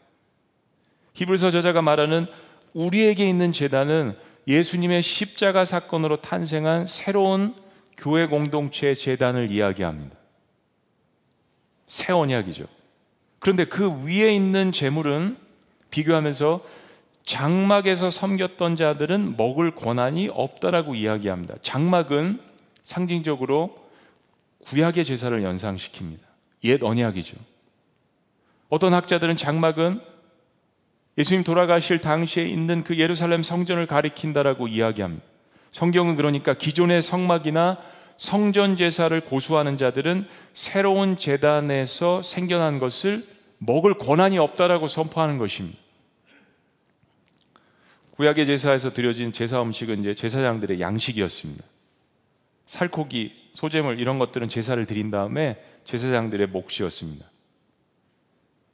히브리서 1.15 1.51
저자가 1.51 1.83
말하는 1.83 2.27
우리에게 2.73 3.29
있는 3.29 3.53
재단은 3.53 4.15
예수님의 4.47 5.03
십자가 5.03 5.65
사건으로 5.65 6.17
탄생한 6.17 6.87
새로운 6.87 7.55
교회 7.97 8.27
공동체의 8.27 8.97
재단을 8.97 9.51
이야기합니다. 9.51 10.17
새 11.87 12.13
언약이죠. 12.13 12.67
그런데 13.39 13.65
그 13.65 14.05
위에 14.05 14.35
있는 14.35 14.73
재물은 14.73 15.37
비교하면서 15.91 16.65
장막에서 17.25 18.11
섬겼던 18.11 18.77
자들은 18.77 19.37
먹을 19.37 19.75
권한이 19.75 20.29
없다라고 20.33 20.95
이야기합니다. 20.95 21.55
장막은 21.63 22.41
상징적으로 22.83 23.85
구약의 24.67 25.05
제사를 25.05 25.41
연상시킵니다. 25.43 26.23
옛 26.65 26.83
언약이죠. 26.83 27.37
어떤 28.69 28.93
학자들은 28.95 29.37
장막은 29.37 30.01
예수님 31.17 31.45
돌아가실 31.45 32.01
당시에 32.01 32.45
있는 32.45 32.83
그 32.83 32.99
예루살렘 32.99 33.43
성전을 33.43 33.87
가리킨다라고 33.87 34.69
이야기합니다. 34.69 35.25
성경은 35.71 36.17
그러니까 36.17 36.55
기존의 36.55 37.03
성막이나 37.03 37.79
성전 38.17 38.77
제사를 38.77 39.19
고수하는 39.21 39.77
자들은 39.77 40.27
새로운 40.53 41.19
재단에서 41.19 42.23
생겨난 42.23 42.79
것을 42.79 43.25
먹을 43.59 43.95
권한이 43.95 44.39
없다라고 44.39 44.89
선포하는 44.89 45.39
것입니다. 45.39 45.79
구약의 48.13 48.47
제사에서 48.47 48.93
드려진 48.93 49.33
제사 49.33 49.61
음식은 49.61 50.01
이제 50.01 50.15
제사장들의 50.15 50.81
양식이었습니다. 50.81 51.65
살코기, 52.67 53.51
소재물 53.53 54.01
이런 54.01 54.19
것들은 54.19 54.49
제사를 54.49 54.85
드린 54.87 55.11
다음에 55.11 55.61
제사장들의 55.85 56.47
몫이었습니다. 56.49 57.27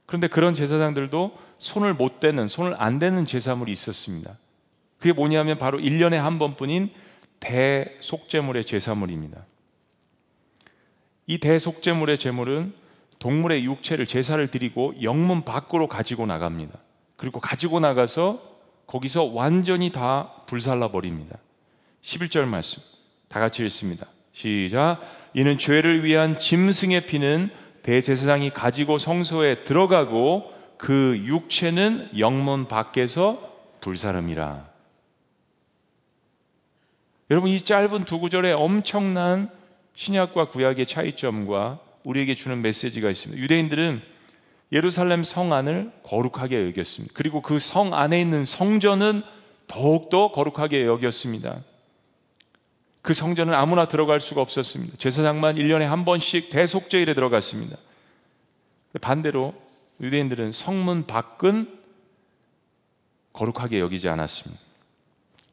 그런데 0.05 0.27
그런 0.27 0.53
제사장들도 0.53 1.37
손을 1.61 1.93
못 1.93 2.19
대는, 2.19 2.47
손을 2.47 2.75
안 2.79 2.97
대는 2.97 3.27
제사물이 3.27 3.71
있었습니다. 3.71 4.35
그게 4.97 5.13
뭐냐면 5.13 5.59
바로 5.59 5.77
1년에 5.77 6.15
한 6.15 6.39
번뿐인 6.39 6.89
대속제물의 7.39 8.65
제사물입니다. 8.65 9.45
이 11.27 11.37
대속제물의 11.37 12.17
제물은 12.17 12.73
동물의 13.19 13.63
육체를 13.65 14.07
제사를 14.07 14.45
드리고 14.47 14.95
영문 15.03 15.43
밖으로 15.43 15.85
가지고 15.85 16.25
나갑니다. 16.25 16.79
그리고 17.15 17.39
가지고 17.39 17.79
나가서 17.79 18.41
거기서 18.87 19.25
완전히 19.25 19.91
다 19.91 20.33
불살라 20.47 20.91
버립니다. 20.91 21.37
11절 22.01 22.45
말씀 22.45 22.81
다 23.27 23.39
같이 23.39 23.63
읽습니다. 23.65 24.07
시작. 24.33 24.99
이는 25.35 25.59
죄를 25.59 26.03
위한 26.03 26.39
짐승의 26.39 27.05
피는 27.05 27.51
대제사장이 27.83 28.49
가지고 28.49 28.97
성소에 28.97 29.63
들어가고 29.63 30.59
그 30.81 31.15
육체는 31.25 32.09
영문 32.17 32.67
밖에서 32.67 33.55
불사름이라. 33.81 34.67
여러분 37.29 37.51
이 37.51 37.61
짧은 37.61 38.05
두 38.05 38.19
구절에 38.19 38.51
엄청난 38.51 39.51
신약과 39.95 40.49
구약의 40.49 40.87
차이점과 40.87 41.79
우리에게 42.03 42.33
주는 42.33 42.63
메시지가 42.63 43.11
있습니다. 43.11 43.43
유대인들은 43.43 44.01
예루살렘 44.71 45.23
성 45.23 45.53
안을 45.53 45.91
거룩하게 46.01 46.65
여겼습니다. 46.69 47.13
그리고 47.15 47.43
그 47.43 47.59
성 47.59 47.93
안에 47.93 48.19
있는 48.19 48.43
성전은 48.43 49.21
더욱더 49.67 50.31
거룩하게 50.31 50.87
여겼습니다. 50.87 51.61
그 53.03 53.13
성전은 53.13 53.53
아무나 53.53 53.87
들어갈 53.87 54.19
수가 54.19 54.41
없었습니다. 54.41 54.97
제사장만 54.97 55.57
1년에 55.57 55.81
한 55.81 56.05
번씩 56.05 56.49
대속제일에 56.49 57.13
들어갔습니다. 57.13 57.77
반대로 58.99 59.53
유대인들은 60.01 60.51
성문 60.51 61.05
밖은 61.05 61.79
거룩하게 63.33 63.79
여기지 63.79 64.09
않았습니다. 64.09 64.61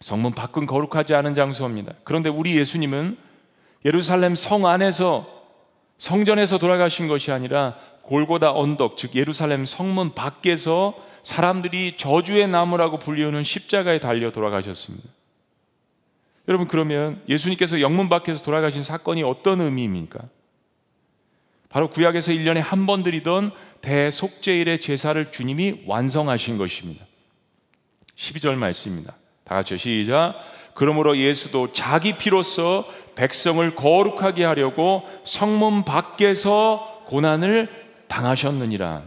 성문 0.01 0.33
밖은 0.33 0.67
거룩하지 0.67 1.15
않은 1.15 1.35
장소입니다. 1.35 1.93
그런데 2.05 2.29
우리 2.29 2.57
예수님은 2.57 3.17
예루살렘 3.85 4.35
성 4.35 4.67
안에서 4.67 5.27
성전에서 5.99 6.59
돌아가신 6.59 7.09
것이 7.09 7.33
아니라 7.33 7.77
골고다 8.03 8.53
언덕, 8.53 8.97
즉 8.97 9.15
예루살렘 9.15 9.67
성문 9.67 10.15
밖에서 10.15 10.95
사람들이 11.23 11.97
저주의 11.97 12.49
나무라고 12.49 12.99
불리우는 12.99 13.45
십자가에 13.45 14.01
달려 14.01 14.33
돌아가셨습니다. 14.33 15.09
여러분 16.49 16.67
그러면 16.67 17.21
예수님께서 17.29 17.81
영문 17.81 18.09
밖에서 18.09 18.43
돌아가신 18.43 18.83
사건이 18.83 19.23
어떤 19.23 19.61
의미입니까? 19.61 20.21
바로 21.69 21.89
구약에서 21.91 22.33
1년에 22.33 22.61
한 22.61 22.87
번 22.87 23.03
드리던 23.03 23.51
대속제일의 23.83 24.81
제사를 24.81 25.31
주님이 25.31 25.83
완성하신 25.87 26.59
것입니다. 26.59 27.05
12절 28.17 28.55
말씀입니다. 28.55 29.15
다 29.45 29.55
같이 29.55 29.79
시작. 29.79 30.35
그러므로 30.75 31.17
예수도 31.17 31.73
자기 31.73 32.17
피로서 32.17 32.89
백성을 33.17 33.75
거룩하게 33.75 34.45
하려고 34.45 35.03
성문 35.25 35.85
밖에서 35.85 37.03
고난을 37.07 37.69
당하셨느니라. 38.09 39.03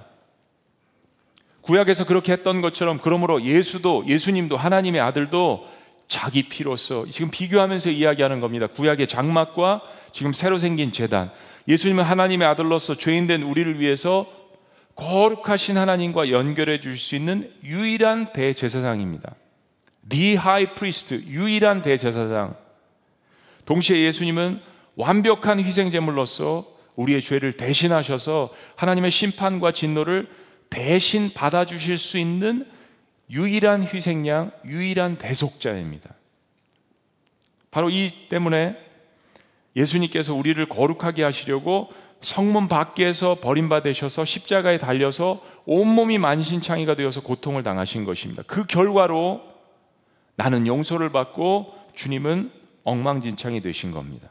구약에서 1.62 2.06
그렇게 2.06 2.34
했던 2.34 2.62
것처럼 2.62 3.00
그러므로 3.02 3.44
예수도 3.44 4.04
예수님도 4.08 4.58
하나님의 4.58 5.00
아들도 5.02 5.68
자기 6.08 6.44
피로서 6.44 7.06
지금 7.10 7.32
비교하면서 7.32 7.90
이야기하는 7.92 8.42
겁니다. 8.42 8.68
구약의 8.68 9.08
장막과 9.08 9.82
지금 10.12 10.34
새로 10.34 10.60
생긴 10.60 10.92
재단. 10.92 11.32
예수님은 11.72 12.04
하나님의 12.04 12.46
아들로서 12.50 12.96
죄인된 12.98 13.44
우리를 13.44 13.80
위해서 13.80 14.30
거룩하신 14.96 15.78
하나님과 15.78 16.30
연결해 16.30 16.82
줄 16.82 16.98
수 16.98 17.16
있는 17.16 17.50
유일한 17.64 18.34
대제사장입니다. 18.34 19.36
The 20.10 20.34
High 20.34 20.76
Priest, 20.76 21.16
유일한 21.28 21.82
대제사장. 21.82 22.58
동시에 23.66 24.02
예수님은 24.02 24.60
완벽한 24.96 25.62
희생제물로서 25.62 26.68
우리의 26.98 27.22
죄를 27.22 27.54
대신하셔서 27.54 28.54
하나님의 28.76 29.10
심판과 29.10 29.72
진노를 29.72 30.28
대신 30.70 31.32
받아주실 31.34 31.98
수 31.98 32.18
있는 32.18 32.68
유일한 33.30 33.88
희생양, 33.88 34.52
유일한 34.66 35.18
대속자입니다. 35.18 36.14
바로 37.72 37.90
이 37.90 38.12
때문에 38.28 38.91
예수님께서 39.76 40.34
우리를 40.34 40.64
거룩하게 40.68 41.24
하시려고 41.24 41.90
성문 42.22 42.68
밖에서 42.68 43.36
버림받으셔서 43.36 44.26
십자가에 44.26 44.78
달려서 44.78 45.42
온몸이 45.66 46.18
만신창이가 46.18 46.96
되어서 46.96 47.22
고통을 47.22 47.64
당하신 47.64 48.06
것입니다. 48.06 48.44
그 48.46 48.66
결과로 48.66 49.42
나는 50.36 50.68
용서를 50.68 51.10
받고 51.10 51.74
주님은 51.96 52.52
엉망진창이 52.84 53.62
되신 53.62 53.92
겁니다. 53.92 54.30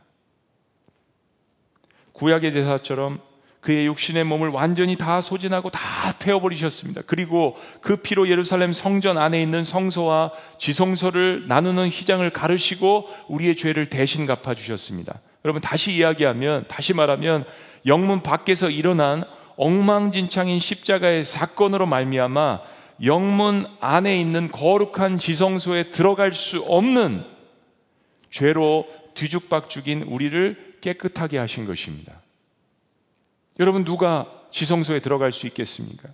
구약의 2.12 2.53
제사처럼 2.53 3.20
그의 3.60 3.86
육신의 3.86 4.24
몸을 4.24 4.48
완전히 4.48 4.96
다 4.96 5.20
소진하고 5.20 5.70
다 5.70 5.80
태워버리셨습니다. 6.18 7.02
그리고 7.06 7.56
그 7.82 7.96
피로 7.96 8.28
예루살렘 8.28 8.72
성전 8.72 9.18
안에 9.18 9.40
있는 9.40 9.64
성소와 9.64 10.32
지성소를 10.58 11.46
나누는 11.46 11.88
휘장을 11.88 12.28
가르시고 12.30 13.08
우리의 13.28 13.56
죄를 13.56 13.90
대신 13.90 14.26
갚아주셨습니다. 14.26 15.18
여러분 15.44 15.60
다시 15.60 15.92
이야기하면 15.92 16.64
다시 16.68 16.94
말하면 16.94 17.44
영문 17.86 18.22
밖에서 18.22 18.70
일어난 18.70 19.24
엉망진창인 19.56 20.58
십자가의 20.58 21.24
사건으로 21.24 21.86
말미암아 21.86 22.60
영문 23.04 23.66
안에 23.80 24.18
있는 24.18 24.50
거룩한 24.50 25.18
지성소에 25.18 25.84
들어갈 25.90 26.32
수 26.32 26.62
없는 26.62 27.22
죄로 28.30 28.86
뒤죽박죽인 29.14 30.02
우리를 30.02 30.76
깨끗하게 30.80 31.38
하신 31.38 31.66
것입니다. 31.66 32.20
여러분 33.58 33.84
누가 33.84 34.26
지성소에 34.50 35.00
들어갈 35.00 35.32
수 35.32 35.46
있겠습니까? 35.46 36.08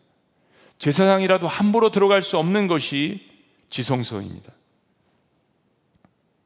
제사장이라도 0.79 1.49
함부로 1.49 1.91
들어갈 1.91 2.23
수 2.23 2.39
없는 2.39 2.67
것이 2.67 3.29
지성소입니다. 3.71 4.53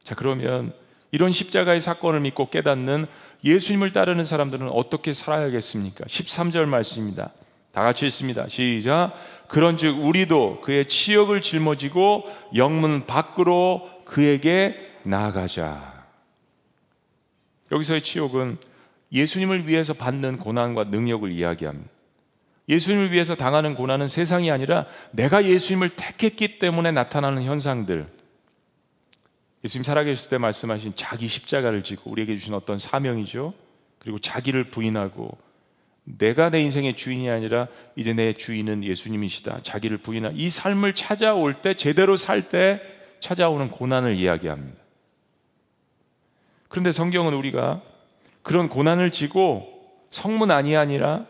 자, 0.03 0.15
그러면 0.15 0.73
이런 1.11 1.33
십자가의 1.33 1.81
사건을 1.81 2.21
믿고 2.21 2.51
깨닫는 2.51 3.07
예수님을 3.45 3.93
따르는 3.93 4.25
사람들은 4.25 4.69
어떻게 4.69 5.13
살아야겠습니까? 5.13 6.05
13절 6.05 6.67
말씀입니다. 6.67 7.31
다 7.73 7.83
같이 7.83 8.07
읽습니다. 8.07 8.49
시작. 8.49 9.13
그런즉 9.49 10.05
우리도 10.05 10.61
그의 10.61 10.89
치욕을 10.89 11.43
짊어지고 11.43 12.25
영문 12.57 13.07
밖으로 13.07 13.89
그에게 14.05 14.95
나아가자. 15.05 16.07
여기서의 17.73 18.03
치욕은 18.03 18.59
예수님을 19.13 19.67
위해서 19.67 19.93
받는 19.93 20.39
고난과 20.39 20.85
능력을 20.85 21.31
이야기합니다. 21.31 21.91
예수님을 22.69 23.11
위해서 23.13 23.35
당하는 23.35 23.75
고난은 23.75 24.07
세상이 24.07 24.51
아니라 24.51 24.87
내가 25.11 25.45
예수님을 25.45 25.91
택했기 25.91 26.59
때문에 26.59 26.93
나타나는 26.93 27.43
현상들. 27.43 28.07
예수님 29.65 29.85
살아계실 29.85 30.31
때 30.31 30.39
말씀하신 30.39 30.93
자기 30.95 31.27
십자가를 31.27 31.83
지고 31.83 32.11
우리에게 32.11 32.37
주신 32.37 32.55
어떤 32.55 32.79
사명이죠. 32.79 33.55
그리고 33.99 34.19
자기를 34.19 34.65
부인하고 34.65 35.37
내가 36.05 36.49
내 36.51 36.63
인생의 36.63 36.97
주인이 36.97 37.29
아니라 37.29 37.69
이제 37.97 38.15
내 38.15 38.33
주인은 38.33 38.85
예수님이시다. 38.85 39.61
자기를 39.63 39.99
부인한 39.99 40.37
이 40.37 40.49
삶을 40.49 40.95
찾아올 40.95 41.55
때 41.55 41.75
제대로 41.75 42.17
살 42.17 42.49
때 42.49 42.81
찾아오는 43.21 43.71
고난을 43.71 44.17
이야기합니다. 44.17 44.81
그런데 46.69 46.91
성경은 46.93 47.35
우리가 47.35 47.83
그런 48.43 48.69
고난을 48.69 49.11
지고 49.11 49.69
성문 50.11 50.51
안이 50.51 50.77
아니라 50.77 51.27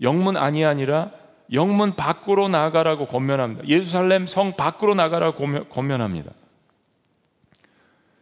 영문 0.00 0.36
안이 0.36 0.64
아니라 0.64 1.10
영문 1.52 1.96
밖으로 1.96 2.48
나가라고 2.48 3.06
권면합니다. 3.06 3.66
예루살렘 3.66 4.26
성 4.26 4.54
밖으로 4.54 4.94
나가라고 4.94 5.66
권면합니다. 5.70 6.30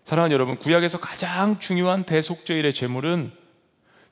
사랑하는 0.04 0.32
여러분, 0.32 0.56
구약에서 0.56 0.98
가장 0.98 1.58
중요한 1.58 2.04
대속죄일의 2.04 2.72
제물은 2.72 3.32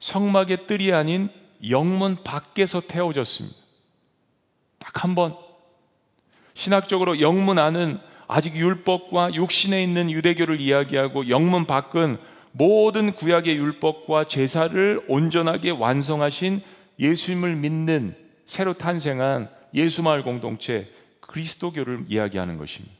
성막의 0.01 0.67
뜰이 0.67 0.93
아닌 0.93 1.29
영문 1.71 2.17
밖에서 2.25 2.81
태워졌습니다. 2.81 3.57
딱 4.81 5.05
한 5.05 5.14
번. 5.14 5.37
신학적으로 6.55 7.21
영문 7.21 7.59
안은 7.59 7.99
아직 8.27 8.57
율법과 8.57 9.35
육신에 9.35 9.83
있는 9.83 10.11
유대교를 10.11 10.61
이야기하고 10.61 11.29
영문 11.29 11.67
밖은 11.67 12.19
모든 12.57 13.12
구약의 13.12 13.57
율법과 13.57 14.25
제사를 14.25 15.05
온전하게 15.09 15.71
완성하신 15.71 16.62
예수님을 17.01 17.57
믿는 17.57 18.14
새로 18.47 18.75
탄생한 18.75 19.51
예수마을 19.75 20.23
공동체 20.23 20.88
그리스도교를 21.19 22.05
이야기하는 22.09 22.57
것입니다. 22.57 22.95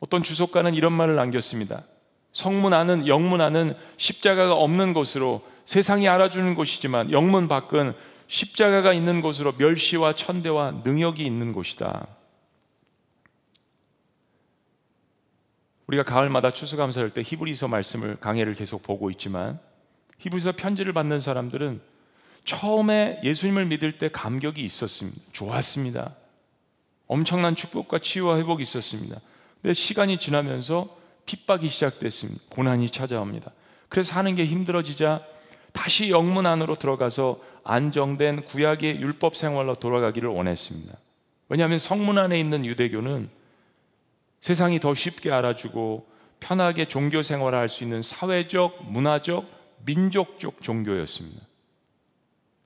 어떤 0.00 0.24
주석가는 0.24 0.74
이런 0.74 0.92
말을 0.92 1.14
남겼습니다. 1.14 1.84
성문 2.32 2.72
안은 2.72 3.06
영문 3.06 3.40
안은 3.40 3.74
십자가가 3.96 4.54
없는 4.54 4.92
곳으로 4.92 5.40
세상이 5.64 6.08
알아주는 6.08 6.56
곳이지만 6.56 7.12
영문 7.12 7.46
밖은 7.46 7.92
십자가가 8.26 8.92
있는 8.92 9.20
곳으로 9.20 9.52
멸시와 9.56 10.16
천대와 10.16 10.82
능력이 10.82 11.24
있는 11.24 11.52
곳이다. 11.52 12.08
우리가 15.92 16.04
가을마다 16.04 16.50
추수감사할 16.50 17.10
때 17.10 17.22
히브리서 17.22 17.68
말씀을 17.68 18.16
강해를 18.16 18.54
계속 18.54 18.82
보고 18.82 19.10
있지만 19.10 19.58
히브리서 20.18 20.52
편지를 20.52 20.92
받는 20.92 21.20
사람들은 21.20 21.80
처음에 22.44 23.20
예수님을 23.22 23.66
믿을 23.66 23.98
때 23.98 24.08
감격이 24.10 24.64
있었습니다. 24.64 25.20
좋았습니다. 25.32 26.16
엄청난 27.06 27.54
축복과 27.54 27.98
치유와 27.98 28.38
회복이 28.38 28.62
있었습니다. 28.62 29.20
근데 29.60 29.74
시간이 29.74 30.18
지나면서 30.18 30.96
핍박이 31.26 31.68
시작됐습니다. 31.68 32.40
고난이 32.50 32.88
찾아옵니다. 32.90 33.52
그래서 33.88 34.14
사는 34.14 34.34
게 34.34 34.46
힘들어지자 34.46 35.20
다시 35.72 36.10
영문 36.10 36.46
안으로 36.46 36.76
들어가서 36.76 37.38
안정된 37.64 38.46
구약의 38.46 39.00
율법 39.00 39.36
생활로 39.36 39.74
돌아가기를 39.74 40.28
원했습니다. 40.30 40.94
왜냐하면 41.48 41.78
성문 41.78 42.18
안에 42.18 42.40
있는 42.40 42.64
유대교는 42.64 43.41
세상이 44.42 44.80
더 44.80 44.92
쉽게 44.94 45.30
알아주고 45.32 46.06
편하게 46.40 46.84
종교 46.86 47.22
생활을 47.22 47.58
할 47.58 47.68
수 47.68 47.84
있는 47.84 48.02
사회적, 48.02 48.90
문화적, 48.90 49.46
민족적 49.84 50.60
종교였습니다. 50.62 51.40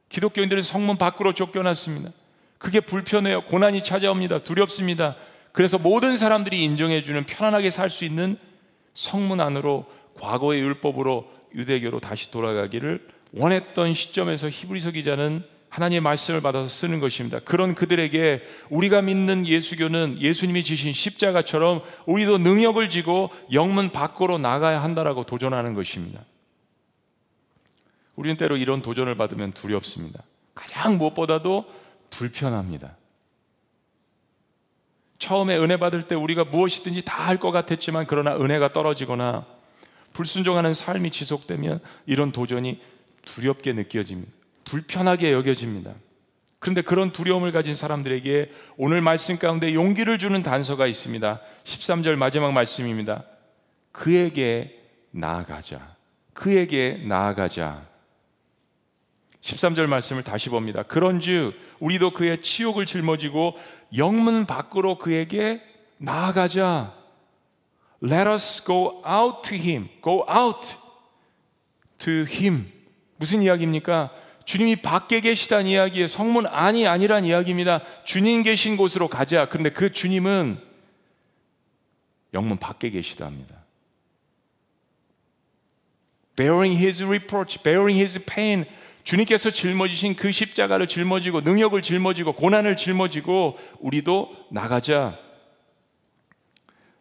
기독교인들은 0.09 0.62
성문 0.62 0.97
밖으로 0.97 1.35
쫓겨났습니다. 1.35 2.11
그게 2.59 2.81
불편해요. 2.81 3.43
고난이 3.43 3.85
찾아옵니다. 3.85 4.39
두렵습니다. 4.39 5.17
그래서 5.53 5.79
모든 5.79 6.17
사람들이 6.17 6.65
인정해주는 6.65 7.25
편안하게 7.25 7.71
살 7.71 7.91
수 7.91 8.05
있는 8.05 8.39
성문 8.95 9.41
안으로 9.41 9.85
과거의 10.15 10.61
율법으로 10.62 11.31
유대교로 11.55 12.01
다시 12.01 12.31
돌아가기를 12.31 13.07
원했던 13.33 13.93
시점에서 13.93 14.49
히브리서 14.49 14.93
기자는 14.93 15.45
하나님의 15.77 16.01
말씀을 16.01 16.41
받아서 16.41 16.69
쓰는 16.69 17.01
것입니다. 17.01 17.39
그런 17.41 17.75
그들에게 17.75 18.43
우리가 18.71 19.03
믿는 19.03 19.47
예수교는 19.47 20.19
예수님이 20.19 20.65
지신 20.65 20.95
십자가처럼 20.95 21.83
우리도 22.07 22.39
능력을 22.39 22.89
지고 22.89 23.31
영문 23.53 23.91
밖으로 23.91 24.39
나가야 24.39 24.83
한다라고 24.83 25.25
도전하는 25.25 25.75
것입니다. 25.75 26.25
우리는 28.15 28.39
때로 28.39 28.57
이런 28.57 28.81
도전을 28.81 29.17
받으면 29.17 29.53
두렵습니다. 29.53 30.23
가장 30.55 30.97
무엇보다도 30.97 31.67
불편합니다. 32.09 32.97
처음에 35.19 35.59
은혜 35.59 35.77
받을 35.77 36.09
때 36.09 36.15
우리가 36.15 36.45
무엇이든지 36.45 37.03
다 37.05 37.27
할 37.27 37.37
것 37.37 37.51
같았지만 37.51 38.07
그러나 38.09 38.35
은혜가 38.35 38.73
떨어지거나 38.73 39.45
불순종하는 40.15 40.73
삶이 40.73 41.11
지속되면 41.11 41.81
이런 42.07 42.33
도전이 42.33 42.81
두렵게 43.27 43.75
느껴집니다. 43.75 44.36
불편하게 44.67 45.33
여겨집니다. 45.33 45.95
그런데 46.59 46.83
그런 46.83 47.13
두려움을 47.13 47.53
가진 47.53 47.75
사람들에게 47.75 48.51
오늘 48.77 49.01
말씀 49.01 49.39
가운데 49.39 49.73
용기를 49.73 50.19
주는 50.19 50.43
단서가 50.43 50.87
있습니다. 50.87 51.41
13절 51.65 52.17
마지막 52.17 52.53
말씀입니다. 52.53 53.25
그에게 53.93 54.79
나아가자. 55.13 55.97
그에게 56.35 57.03
나아가자. 57.07 57.87
13절 59.41 59.87
말씀을 59.87 60.25
다시 60.25 60.49
봅니다. 60.51 60.83
그런즉 60.83 61.55
우리도 61.79 62.11
그의 62.11 62.43
치욕을 62.43 62.85
짊어지고 62.85 63.57
영문 63.97 64.45
밖으로 64.45 64.99
그에게 64.99 65.63
나아가자. 65.99 66.93
Let 68.03 68.29
us 68.29 68.65
go 68.65 69.03
out 69.07 69.49
to 69.49 69.57
him. 69.57 69.89
Go 70.03 70.27
out 70.29 70.75
to 71.99 72.13
him. 72.29 72.67
무슨 73.17 73.41
이야기입니까? 73.43 74.26
주님이 74.47 74.77
밖에 74.77 75.21
계시다는 75.21 75.67
이야기에 75.67 76.07
성문 76.07 76.47
안이 76.47 76.87
아니란 76.87 77.25
이야기입니다. 77.25 77.81
주님 78.05 78.45
계신 78.45 78.77
곳으로 78.77 79.09
가자. 79.09 79.49
그런데 79.49 79.71
그 79.71 79.93
주님은 79.93 80.57
영문 82.33 82.57
밖에 82.57 82.91
계시답니다. 82.91 83.57
bearing 86.37 86.81
his 86.81 87.03
reproach, 87.03 87.61
bearing 87.65 87.99
his 87.99 88.25
pain. 88.25 88.65
주님께서 89.03 89.51
짊어지신 89.51 90.15
그 90.15 90.31
십자가를 90.31 90.87
짊어지고 90.87 91.41
능력을 91.41 91.81
짊어지고 91.83 92.35
고난을 92.35 92.77
짊어지고 92.77 93.59
우리도 93.81 94.47
나가자. 94.53 95.19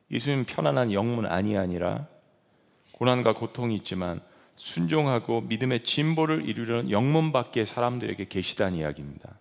예수님 0.09 0.45
편안한 0.45 0.93
영문 0.93 1.27
안이 1.27 1.57
아니라 1.57 2.07
고난과 2.93 3.33
고통이 3.33 3.75
있지만 3.75 4.19
순종하고 4.55 5.41
믿음의 5.41 5.83
진보를 5.83 6.47
이루려는 6.47 6.91
영문 6.91 7.31
밖의 7.31 7.65
사람들에게 7.65 8.25
계시다는 8.25 8.77
이야기입니다. 8.77 9.37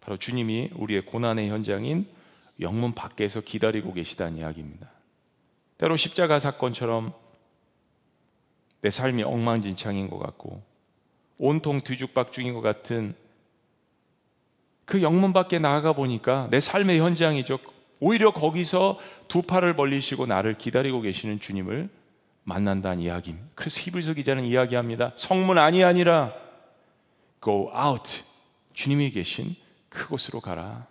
바로 0.00 0.16
주님이 0.16 0.70
우리의 0.74 1.02
고난의 1.02 1.48
현장인 1.48 2.06
영문 2.60 2.94
밖에서 2.94 3.40
기다리고 3.40 3.92
계시다는 3.92 4.38
이야기입니다. 4.38 4.90
때로 5.78 5.96
십자가 5.96 6.38
사건처럼 6.38 7.12
내 8.82 8.90
삶이 8.90 9.22
엉망진창인 9.22 10.10
것 10.10 10.18
같고 10.18 10.62
온통 11.38 11.80
뒤죽박죽인 11.80 12.52
것 12.52 12.60
같은 12.60 13.14
그 14.84 15.02
영문 15.02 15.32
밖에 15.32 15.58
나아가 15.58 15.92
보니까 15.92 16.48
내 16.50 16.60
삶의 16.60 17.00
현장이죠. 17.00 17.58
오히려 18.00 18.32
거기서 18.32 18.98
두 19.28 19.42
팔을 19.42 19.76
벌리시고 19.76 20.26
나를 20.26 20.54
기다리고 20.58 21.00
계시는 21.00 21.40
주님을 21.40 21.88
만난다는 22.44 23.00
이야기입니다. 23.00 23.48
그래서 23.54 23.80
히브리서 23.80 24.14
기자는 24.14 24.44
이야기합니다. 24.44 25.12
성문 25.16 25.58
안이 25.58 25.84
아니라 25.84 26.32
go 27.42 27.70
out. 27.74 28.22
주님이 28.72 29.10
계신 29.10 29.54
그곳으로 29.88 30.40
가라. 30.40 30.86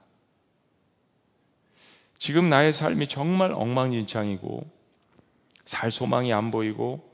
지금 2.17 2.49
나의 2.49 2.73
삶이 2.73 3.07
정말 3.07 3.51
엉망진창이고 3.51 4.69
살 5.65 5.91
소망이 5.91 6.33
안 6.33 6.51
보이고 6.51 7.09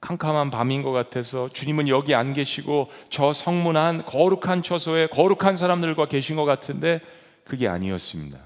캄캄한 0.00 0.50
밤인 0.50 0.82
것 0.82 0.92
같아서 0.92 1.48
주님은 1.50 1.88
여기 1.88 2.14
안 2.14 2.32
계시고 2.32 2.90
저 3.08 3.32
성문 3.32 3.76
안 3.76 4.04
거룩한 4.04 4.62
처소에 4.62 5.08
거룩한 5.08 5.56
사람들과 5.56 6.06
계신 6.06 6.36
것 6.36 6.44
같은데 6.44 7.00
그게 7.44 7.68
아니었습니다. 7.68 8.38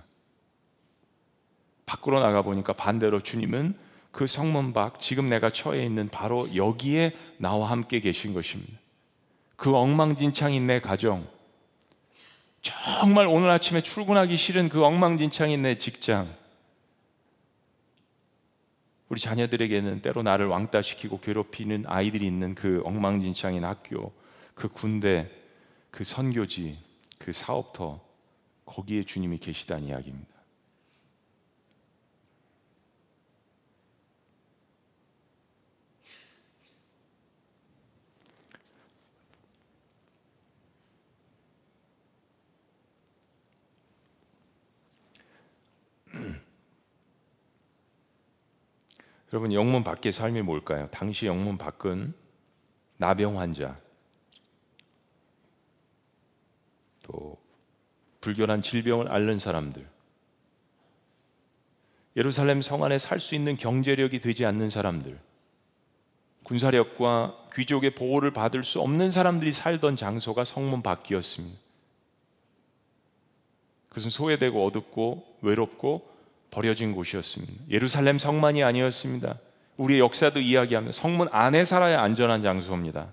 밖으로 1.86 2.20
나가 2.20 2.42
보니까 2.42 2.72
반대로 2.72 3.20
주님은 3.20 3.74
그 4.14 4.28
성문 4.28 4.72
밖 4.72 5.00
지금 5.00 5.28
내가 5.28 5.50
처해 5.50 5.84
있는 5.84 6.08
바로 6.08 6.48
여기에 6.54 7.12
나와 7.36 7.70
함께 7.70 7.98
계신 7.98 8.32
것입니다. 8.32 8.78
그 9.56 9.74
엉망진창인 9.76 10.68
내 10.68 10.80
가정, 10.80 11.26
정말 12.62 13.26
오늘 13.26 13.50
아침에 13.50 13.80
출근하기 13.80 14.36
싫은 14.36 14.68
그 14.68 14.84
엉망진창인 14.84 15.62
내 15.62 15.78
직장, 15.78 16.32
우리 19.08 19.20
자녀들에게는 19.20 20.00
때로 20.00 20.22
나를 20.22 20.46
왕따시키고 20.46 21.18
괴롭히는 21.18 21.84
아이들이 21.88 22.24
있는 22.24 22.54
그 22.54 22.82
엉망진창인 22.84 23.64
학교, 23.64 24.12
그 24.54 24.68
군대, 24.68 25.28
그 25.90 26.04
선교지, 26.04 26.78
그 27.18 27.32
사업터, 27.32 28.00
거기에 28.64 29.02
주님이 29.02 29.38
계시다는 29.38 29.88
이야기입니다. 29.88 30.33
여러분 49.34 49.52
영문 49.52 49.82
밖의 49.82 50.12
삶이 50.12 50.42
뭘까요? 50.42 50.86
당시 50.92 51.26
영문 51.26 51.58
밖은 51.58 52.14
나병 52.98 53.40
환자 53.40 53.76
또 57.02 57.36
불결한 58.20 58.62
질병을 58.62 59.10
앓는 59.10 59.40
사람들 59.40 59.84
예루살렘 62.14 62.62
성 62.62 62.84
안에 62.84 62.98
살 62.98 63.18
수 63.18 63.34
있는 63.34 63.56
경제력이 63.56 64.20
되지 64.20 64.44
않는 64.46 64.70
사람들 64.70 65.18
군사력과 66.44 67.48
귀족의 67.54 67.96
보호를 67.96 68.30
받을 68.30 68.62
수 68.62 68.80
없는 68.80 69.10
사람들이 69.10 69.50
살던 69.50 69.96
장소가 69.96 70.44
성문 70.44 70.80
밖이었습니다. 70.80 71.58
그것은 73.88 74.10
소외되고 74.10 74.64
어둡고 74.64 75.38
외롭고 75.42 76.13
버려진 76.54 76.94
곳이었습니다. 76.94 77.52
예루살렘 77.70 78.18
성만이 78.18 78.62
아니었습니다. 78.62 79.34
우리의 79.76 80.00
역사도 80.00 80.38
이야기하면 80.38 80.92
성문 80.92 81.28
안에 81.32 81.64
살아야 81.64 82.00
안전한 82.00 82.42
장소입니다. 82.42 83.08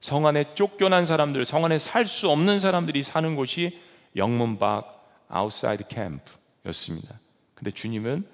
성 0.00 0.26
안에 0.26 0.54
쫓겨난 0.54 1.06
사람들, 1.06 1.44
성 1.44 1.64
안에 1.64 1.78
살 1.78 2.06
수 2.06 2.28
없는 2.28 2.58
사람들이 2.58 3.04
사는 3.04 3.36
곳이 3.36 3.80
영문 4.16 4.58
밖 4.58 5.06
outside 5.28 5.84
camp였습니다. 5.86 7.20
근데 7.54 7.70
주님은 7.70 8.24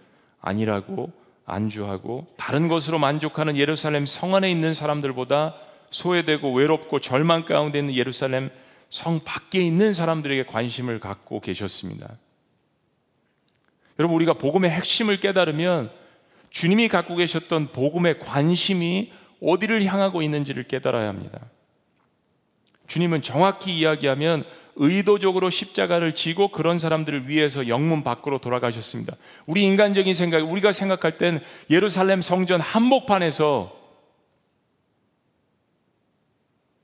아니라고 0.41 1.13
안주하고 1.45 2.27
다른 2.39 2.69
것으로 2.69 2.99
만족하는 2.99 3.57
예루살렘 3.57 4.07
성 4.07 4.35
안에 4.35 4.51
있는 4.51 4.73
사람들보다 4.73 5.55
소외되고 5.91 6.55
외롭고 6.55 7.01
절망 7.01 7.45
가운데 7.45 7.79
있는 7.79 7.95
예루살렘 7.95 8.49
성 8.89 9.21
밖에 9.23 9.61
있는 9.61 9.93
사람들에게 9.93 10.47
관심을 10.47 10.99
갖고 10.99 11.41
계셨습니다. 11.41 12.09
여러분 13.99 14.15
우리가 14.17 14.35
복음의 14.35 14.71
핵심을 14.71 15.17
깨달으면 15.19 15.91
주님이 16.51 16.89
갖고 16.89 17.17
계셨던 17.17 17.69
복음의 17.69 18.21
관심이 18.21 19.13
어디를 19.43 19.85
향하고 19.85 20.23
있는지를 20.23 20.65
깨달아야 20.65 21.09
합니다. 21.09 21.41
주님은 22.87 23.23
정확히 23.23 23.77
이야기하면 23.77 24.45
의도적으로 24.77 25.51
십자가를 25.51 26.15
지고 26.15 26.49
그런 26.49 26.79
사람들을 26.79 27.29
위해서 27.29 27.67
영문 27.67 28.05
밖으로 28.05 28.39
돌아가셨습니다. 28.39 29.17
우리 29.47 29.65
인간적인 29.65 30.15
생각, 30.15 30.49
우리가 30.49 30.73
생각할 30.73 31.19
땐 31.19 31.41
예루살렘 31.69 32.23
성전 32.23 32.61
한복판에서 32.61 33.77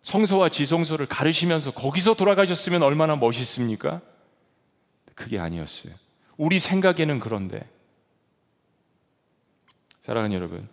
성소와 0.02 0.50
지성소를 0.50 1.06
가르시면서 1.06 1.70
거기서 1.70 2.14
돌아가셨으면 2.14 2.82
얼마나 2.82 3.16
멋있습니까? 3.16 4.02
그게 5.14 5.38
아니었어요. 5.38 5.94
우리 6.36 6.58
생각에는 6.58 7.20
그런데. 7.20 7.68
사랑하는 10.00 10.36
여러분, 10.36 10.68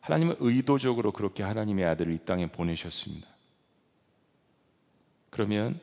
하나님은 0.00 0.36
의도적으로 0.40 1.12
그렇게 1.12 1.42
하나님의 1.42 1.84
아들을 1.86 2.12
이 2.12 2.18
땅에 2.18 2.46
보내셨습니다. 2.46 3.28
그러면 5.30 5.78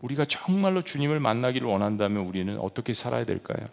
우리가 0.00 0.24
정말로 0.24 0.82
주님을 0.82 1.20
만나기를 1.20 1.66
원한다면 1.68 2.24
우리는 2.24 2.58
어떻게 2.58 2.94
살아야 2.94 3.24
될까요? 3.24 3.68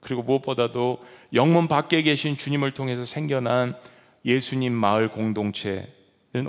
그리고 0.00 0.22
무엇보다도 0.22 1.04
영문 1.34 1.68
밖에 1.68 2.02
계신 2.02 2.36
주님을 2.36 2.72
통해서 2.72 3.04
생겨난 3.04 3.76
예수님 4.24 4.72
마을 4.72 5.08
공동체는 5.10 5.86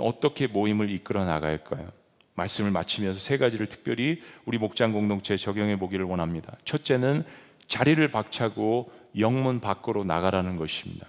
어떻게 0.00 0.46
모임을 0.46 0.90
이끌어 0.90 1.24
나갈까요? 1.24 1.90
말씀을 2.34 2.70
마치면서 2.70 3.20
세 3.20 3.38
가지를 3.38 3.66
특별히 3.66 4.20
우리 4.44 4.58
목장 4.58 4.92
공동체에 4.92 5.36
적용해 5.36 5.78
보기를 5.78 6.04
원합니다. 6.04 6.56
첫째는 6.64 7.24
자리를 7.70 8.06
박차고 8.10 8.92
영문 9.18 9.60
밖으로 9.60 10.04
나가라는 10.04 10.56
것입니다. 10.56 11.06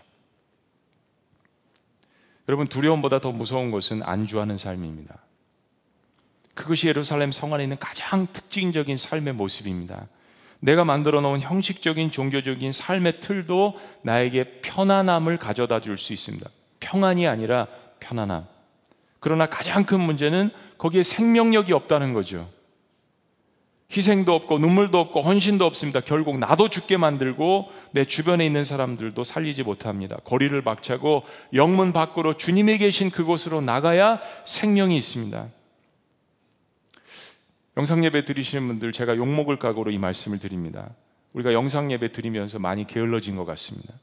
여러분 2.48 2.68
두려움보다 2.68 3.20
더 3.20 3.32
무서운 3.32 3.72
것은 3.72 4.04
안주하는 4.04 4.58
삶입니다. 4.58 5.18
그것이 6.54 6.88
예루살렘 6.88 7.32
성 7.32 7.54
안에 7.54 7.64
있는 7.64 7.78
가장 7.80 8.28
특징적인 8.32 8.96
삶의 8.96 9.34
모습입니다. 9.34 10.08
내가 10.60 10.86
만들어 10.86 11.22
놓은 11.22 11.42
형식적인 11.42 12.12
종교적인 12.12 12.72
삶의 12.72 13.20
틀도 13.22 13.80
나에게 14.04 14.62
편안함을 14.62 15.38
가져다 15.38 15.82
줄 15.82 15.98
수 15.98 16.14
있습니다. 16.14 16.48
평안이 16.80 17.28
아니라 17.28 17.68
편안함. 18.00 18.46
그러나 19.20 19.48
가장 19.48 19.84
큰 19.84 20.00
문제는 20.00 20.52
거기에 20.78 21.02
생명력이 21.02 21.74
없다는 21.74 22.14
거죠. 22.14 22.48
희생도 23.96 24.34
없고 24.34 24.60
눈물도 24.60 25.00
없고 25.00 25.22
헌신도 25.22 25.66
없습니다. 25.66 26.00
결국 26.00 26.40
나도 26.40 26.70
죽게 26.70 26.98
만들고 26.98 27.70
내 27.92 28.06
주변에 28.06 28.46
있는 28.46 28.64
사람들도 28.64 29.24
살리지 29.24 29.64
못합니다. 29.64 30.18
거리를 30.24 30.60
박차고 30.62 31.24
영문 31.54 31.92
밖으로 31.92 32.38
주님이 32.38 32.78
계신 32.78 33.10
그곳으로 33.10 33.62
나가야 33.62 34.22
생명이 34.46 34.96
있습니다. 34.98 35.48
영상 37.78 38.04
예배 38.04 38.26
드리시는 38.26 38.68
분들 38.68 38.92
제가 38.92 39.18
욕먹을 39.18 39.58
각오로 39.58 39.92
이 39.92 39.98
말씀을 39.98 40.40
드립니다. 40.40 40.90
우리가 41.34 41.54
영상 41.54 41.92
예배 41.92 42.12
드리면서 42.12 42.60
많이 42.60 42.86
게을러진 42.86 43.36
것 43.36 43.46
같습니다. 43.46 43.94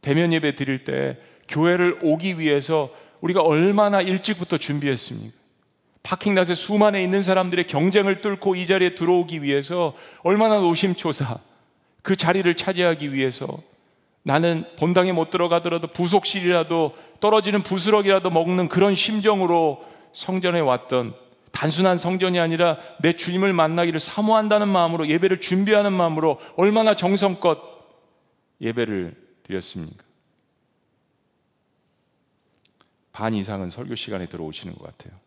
대면 0.00 0.32
예배 0.32 0.54
드릴 0.54 0.84
때 0.84 1.18
교회를 1.48 1.98
오기 2.02 2.38
위해서 2.38 2.90
우리가 3.20 3.42
얼마나 3.42 4.00
일찍부터 4.00 4.58
준비했습니까? 4.58 5.43
파킹닷에 6.04 6.54
수만에 6.54 7.02
있는 7.02 7.22
사람들의 7.22 7.66
경쟁을 7.66 8.20
뚫고 8.20 8.54
이 8.56 8.66
자리에 8.66 8.94
들어오기 8.94 9.42
위해서 9.42 9.94
얼마나 10.22 10.58
노심초사 10.58 11.38
그 12.02 12.14
자리를 12.14 12.54
차지하기 12.54 13.12
위해서 13.12 13.48
나는 14.22 14.64
본당에 14.78 15.12
못 15.12 15.30
들어가더라도 15.30 15.88
부속실이라도 15.88 16.94
떨어지는 17.20 17.62
부스럭이라도 17.62 18.30
먹는 18.30 18.68
그런 18.68 18.94
심정으로 18.94 19.82
성전에 20.12 20.60
왔던 20.60 21.14
단순한 21.52 21.96
성전이 21.96 22.38
아니라 22.38 22.78
내 23.00 23.16
주님을 23.16 23.54
만나기를 23.54 23.98
사모한다는 23.98 24.68
마음으로 24.68 25.08
예배를 25.08 25.40
준비하는 25.40 25.92
마음으로 25.92 26.38
얼마나 26.56 26.94
정성껏 26.94 27.58
예배를 28.60 29.14
드렸습니까? 29.42 30.04
반 33.12 33.32
이상은 33.32 33.70
설교 33.70 33.94
시간에 33.94 34.26
들어오시는 34.26 34.74
것 34.74 34.84
같아요. 34.84 35.23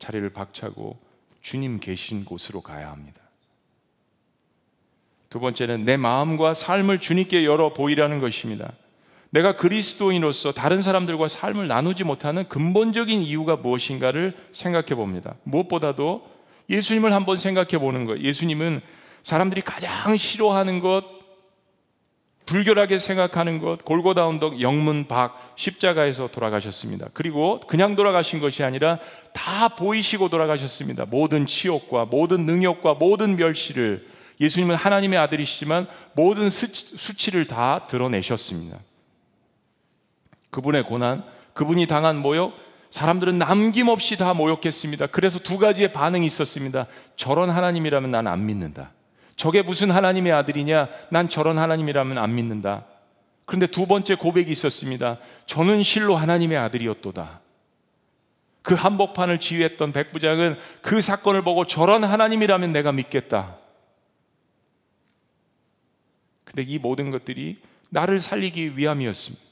자리를 0.00 0.28
박차고 0.30 0.98
주님 1.40 1.78
계신 1.78 2.24
곳으로 2.24 2.60
가야 2.60 2.90
합니다. 2.90 3.20
두 5.28 5.38
번째는 5.38 5.84
내 5.84 5.96
마음과 5.96 6.54
삶을 6.54 6.98
주님께 6.98 7.44
열어 7.44 7.72
보이라는 7.72 8.18
것입니다. 8.18 8.72
내가 9.30 9.54
그리스도인으로서 9.54 10.50
다른 10.50 10.82
사람들과 10.82 11.28
삶을 11.28 11.68
나누지 11.68 12.02
못하는 12.02 12.48
근본적인 12.48 13.22
이유가 13.22 13.54
무엇인가를 13.54 14.36
생각해 14.50 14.96
봅니다. 14.96 15.36
무엇보다도 15.44 16.28
예수님을 16.68 17.12
한번 17.12 17.36
생각해 17.36 17.78
보는 17.78 18.06
거예요. 18.06 18.22
예수님은 18.22 18.80
사람들이 19.22 19.60
가장 19.60 20.16
싫어하는 20.16 20.80
것, 20.80 21.04
불결하게 22.50 22.98
생각하는 22.98 23.60
것, 23.60 23.84
골고다 23.84 24.26
언덕 24.26 24.60
영문 24.60 25.06
박 25.06 25.52
십자가에서 25.54 26.26
돌아가셨습니다. 26.26 27.06
그리고 27.14 27.60
그냥 27.68 27.94
돌아가신 27.94 28.40
것이 28.40 28.64
아니라 28.64 28.98
다 29.32 29.68
보이시고 29.68 30.28
돌아가셨습니다. 30.30 31.04
모든 31.04 31.46
치욕과 31.46 32.06
모든 32.06 32.46
능욕과 32.46 32.94
모든 32.94 33.36
멸시를 33.36 34.04
예수님은 34.40 34.74
하나님의 34.74 35.16
아들이시지만 35.20 35.86
모든 36.14 36.50
수치를 36.50 37.46
다 37.46 37.86
드러내셨습니다. 37.86 38.78
그분의 40.50 40.82
고난, 40.82 41.22
그분이 41.54 41.86
당한 41.86 42.16
모욕, 42.16 42.52
사람들은 42.90 43.38
남김없이 43.38 44.16
다 44.16 44.34
모욕했습니다. 44.34 45.06
그래서 45.06 45.38
두 45.38 45.56
가지의 45.56 45.92
반응이 45.92 46.26
있었습니다. 46.26 46.88
저런 47.14 47.48
하나님이라면 47.48 48.10
난 48.10 48.26
안 48.26 48.44
믿는다. 48.44 48.90
저게 49.40 49.62
무슨 49.62 49.90
하나님의 49.90 50.32
아들이냐? 50.32 50.90
난 51.08 51.30
저런 51.30 51.56
하나님이라면 51.56 52.18
안 52.18 52.34
믿는다. 52.34 52.84
그런데 53.46 53.66
두 53.66 53.86
번째 53.86 54.14
고백이 54.14 54.50
있었습니다. 54.50 55.16
저는 55.46 55.82
실로 55.82 56.14
하나님의 56.14 56.58
아들이었도다. 56.58 57.40
그 58.60 58.74
한복판을 58.74 59.40
지휘했던 59.40 59.92
백부장은 59.92 60.58
그 60.82 61.00
사건을 61.00 61.40
보고 61.40 61.64
저런 61.64 62.04
하나님이라면 62.04 62.70
내가 62.70 62.92
믿겠다. 62.92 63.56
근데 66.44 66.62
이 66.62 66.78
모든 66.78 67.10
것들이 67.10 67.62
나를 67.88 68.20
살리기 68.20 68.76
위함이었습니다. 68.76 69.42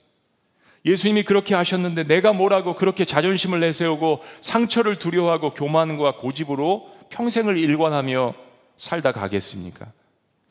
예수님이 0.85 1.22
그렇게 1.22 1.55
하셨는데 1.55 2.05
내가 2.05 2.35
뭐라고 2.35 2.74
그렇게 2.74 3.07
자존심을 3.07 3.61
내세우고 3.61 4.22
상처를 4.42 4.98
두려워하고 4.98 5.55
교만과 5.55 6.18
고집으로 6.18 6.90
평생을 7.09 7.57
일관하며 7.57 8.47
살다 8.78 9.12
가겠습니까? 9.12 9.92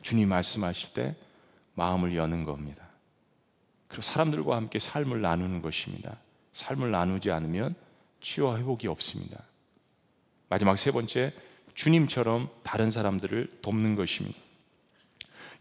주님 0.04 0.30
말씀하실 0.30 0.94
때 0.94 1.16
마음을 1.74 2.16
여는 2.16 2.44
겁니다. 2.44 2.84
그리고 3.88 4.04
사람들과 4.04 4.56
함께 4.56 4.80
삶을 4.80 5.22
나누는 5.22 5.62
것입니다. 5.62 6.18
삶을 6.54 6.92
나누지 6.92 7.32
않으면 7.32 7.74
치유와 8.22 8.58
회복이 8.58 8.88
없습니다. 8.88 9.44
마지막 10.50 10.78
세 10.78 10.92
번째, 10.92 11.34
주님처럼 11.74 12.50
다른 12.64 12.92
사람들을 12.92 13.60
돕는 13.62 13.96
것입니다. 13.96 14.38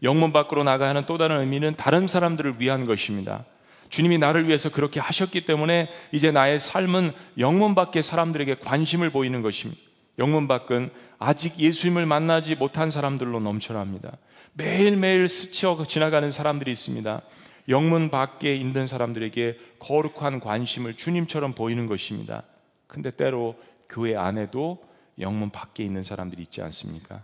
영문 0.03 0.31
밖으로 0.33 0.63
나가야 0.63 0.89
하는 0.89 1.05
또 1.05 1.17
다른 1.17 1.39
의미는 1.39 1.75
다른 1.75 2.07
사람들을 2.07 2.59
위한 2.59 2.85
것입니다. 2.85 3.45
주님이 3.89 4.17
나를 4.17 4.47
위해서 4.47 4.69
그렇게 4.69 4.99
하셨기 4.99 5.45
때문에 5.45 5.89
이제 6.11 6.31
나의 6.31 6.59
삶은 6.59 7.11
영문 7.37 7.75
밖의 7.75 8.03
사람들에게 8.03 8.55
관심을 8.55 9.09
보이는 9.09 9.41
것입니다. 9.41 9.86
영문 10.17 10.47
밖은 10.47 10.89
아직 11.19 11.59
예수님을 11.59 12.05
만나지 12.05 12.55
못한 12.55 12.89
사람들로 12.89 13.39
넘쳐납니다. 13.39 14.17
매일매일 14.53 15.27
스쳐 15.27 15.85
지나가는 15.87 16.29
사람들이 16.31 16.71
있습니다. 16.71 17.21
영문 17.69 18.09
밖에 18.09 18.55
있는 18.55 18.87
사람들에게 18.87 19.57
거룩한 19.79 20.39
관심을 20.39 20.95
주님처럼 20.95 21.53
보이는 21.53 21.85
것입니다. 21.85 22.43
근데 22.87 23.11
때로 23.11 23.55
교회 23.89 24.15
안에도 24.15 24.83
영문 25.19 25.49
밖에 25.49 25.83
있는 25.83 26.03
사람들이 26.03 26.41
있지 26.43 26.61
않습니까? 26.61 27.23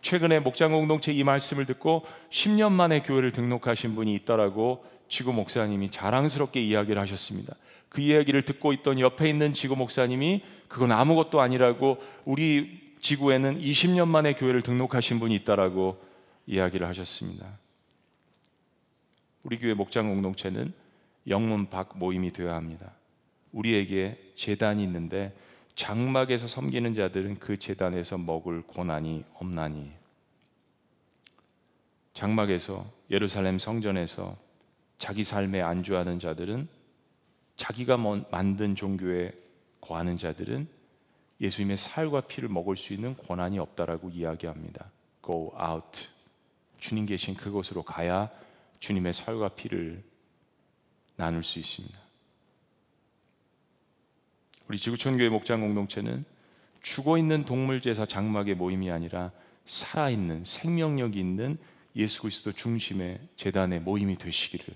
최근에 0.00 0.40
목장 0.40 0.72
공동체 0.72 1.12
이 1.12 1.22
말씀을 1.22 1.66
듣고 1.66 2.04
10년 2.30 2.72
만에 2.72 3.00
교회를 3.02 3.30
등록하신 3.30 3.94
분이 3.94 4.14
있더라고 4.16 4.84
지구 5.08 5.32
목사님이 5.32 5.90
자랑스럽게 5.90 6.60
이야기를 6.60 7.00
하셨습니다. 7.00 7.54
그 7.92 8.00
이야기를 8.00 8.40
듣고 8.40 8.72
있던 8.72 9.00
옆에 9.00 9.28
있는 9.28 9.52
지구 9.52 9.76
목사님이 9.76 10.40
그건 10.66 10.92
아무것도 10.92 11.42
아니라고 11.42 11.98
우리 12.24 12.94
지구에는 13.02 13.60
20년 13.60 14.08
만에 14.08 14.32
교회를 14.32 14.62
등록하신 14.62 15.20
분이 15.20 15.34
있다라고 15.34 16.02
이야기를 16.46 16.86
하셨습니다. 16.88 17.46
우리 19.42 19.58
교회 19.58 19.74
목장 19.74 20.08
공동체는 20.08 20.72
영문 21.28 21.68
밖 21.68 21.98
모임이 21.98 22.32
되어야 22.32 22.54
합니다. 22.54 22.92
우리에게 23.52 24.16
재단이 24.36 24.82
있는데 24.84 25.36
장막에서 25.74 26.48
섬기는 26.48 26.94
자들은 26.94 27.40
그 27.40 27.58
재단에서 27.58 28.16
먹을 28.16 28.62
고난이 28.62 29.22
없나니 29.34 29.92
장막에서 32.14 32.90
예루살렘 33.10 33.58
성전에서 33.58 34.34
자기 34.96 35.24
삶에 35.24 35.60
안주하는 35.60 36.20
자들은 36.20 36.80
자기가 37.56 37.96
만든 38.30 38.74
종교에 38.74 39.32
거하는 39.80 40.16
자들은 40.16 40.68
예수님의 41.40 41.76
살과 41.76 42.22
피를 42.22 42.48
먹을 42.48 42.76
수 42.76 42.92
있는 42.92 43.14
권한이 43.14 43.58
없다라고 43.58 44.10
이야기합니다. 44.10 44.90
Go 45.24 45.52
out. 45.60 46.08
주님 46.78 47.06
계신 47.06 47.34
그곳으로 47.34 47.82
가야 47.82 48.30
주님의 48.80 49.12
살과 49.12 49.50
피를 49.50 50.02
나눌 51.16 51.42
수 51.42 51.58
있습니다. 51.58 51.98
우리 54.68 54.78
지구촌 54.78 55.16
교회 55.16 55.28
목장 55.28 55.60
공동체는 55.60 56.24
죽어 56.80 57.18
있는 57.18 57.44
동물 57.44 57.80
제사 57.80 58.06
장막의 58.06 58.54
모임이 58.54 58.90
아니라 58.90 59.32
살아 59.64 60.10
있는 60.10 60.44
생명력이 60.44 61.18
있는 61.18 61.58
예수 61.94 62.22
그리스도 62.22 62.52
중심의 62.52 63.20
재단의 63.36 63.80
모임이 63.80 64.16
되시기를 64.16 64.66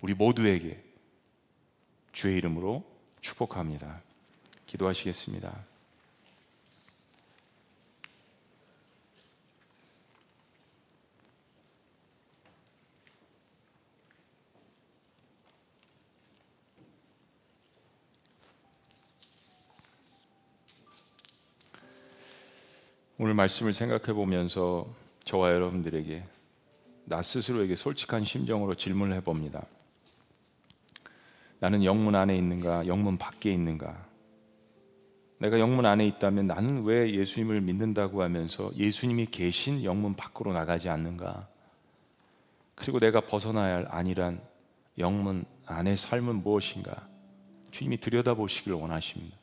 우리 0.00 0.14
모두에게 0.14 0.81
주의 2.12 2.36
이름으로 2.36 2.84
축복합니다. 3.20 4.02
기도하시겠습니다. 4.66 5.72
오늘 23.18 23.34
말씀을 23.34 23.72
생각해 23.72 24.14
보면서 24.14 24.86
저와 25.24 25.52
여러분들에게 25.52 26.24
나 27.04 27.22
스스로에게 27.22 27.76
솔직한 27.76 28.24
심정으로 28.24 28.74
질문을 28.74 29.16
해봅니다. 29.18 29.64
나는 31.62 31.84
영문 31.84 32.16
안에 32.16 32.36
있는가, 32.36 32.88
영문 32.88 33.18
밖에 33.18 33.52
있는가? 33.52 34.04
내가 35.38 35.60
영문 35.60 35.86
안에 35.86 36.04
있다면 36.08 36.48
나는 36.48 36.82
왜 36.82 37.08
예수님을 37.08 37.60
믿는다고 37.60 38.20
하면서 38.20 38.72
예수님이 38.74 39.26
계신 39.26 39.84
영문 39.84 40.14
밖으로 40.14 40.52
나가지 40.52 40.88
않는가? 40.88 41.46
그리고 42.74 42.98
내가 42.98 43.20
벗어나야 43.20 43.76
할 43.76 43.86
아니란 43.88 44.40
영문 44.98 45.44
안의 45.66 45.98
삶은 45.98 46.42
무엇인가? 46.42 47.06
주님이 47.70 47.98
들여다보시길 47.98 48.72
원하십니다. 48.72 49.36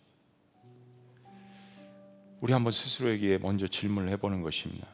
우리 2.42 2.52
한번 2.52 2.74
스스로에게 2.74 3.38
먼저 3.38 3.66
질문을 3.66 4.10
해보는 4.10 4.42
것입니다. 4.42 4.88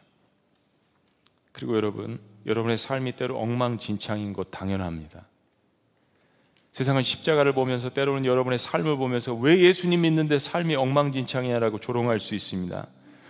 그리고 1.52 1.76
여러분, 1.76 2.20
여러분의 2.46 2.78
삶이 2.78 3.14
때로 3.14 3.40
엉망진창인 3.40 4.34
것 4.34 4.52
당연합니다. 4.52 5.26
세상은 6.76 7.04
십자가를 7.04 7.54
보면서 7.54 7.90
때로는 7.90 8.26
여러분의 8.26 8.60
삶을 8.60 8.98
보면서 8.98 9.34
왜 9.34 9.58
예수님 9.60 10.02
믿는데 10.02 10.40
삶이 10.40 10.76
엉망진창이냐라고 10.76 11.80
조롱할 11.80 12.20
수 12.20 12.36
있습니다. 12.36 12.86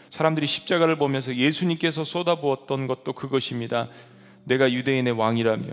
사람들이 0.09 0.47
십자가를 0.47 0.97
보면서 0.97 1.35
예수님께서 1.35 2.05
쏟아부었던 2.05 2.87
것도 2.87 3.13
그것입니다. 3.13 3.89
내가 4.45 4.73
유대인의 4.73 5.13
왕이라며 5.13 5.67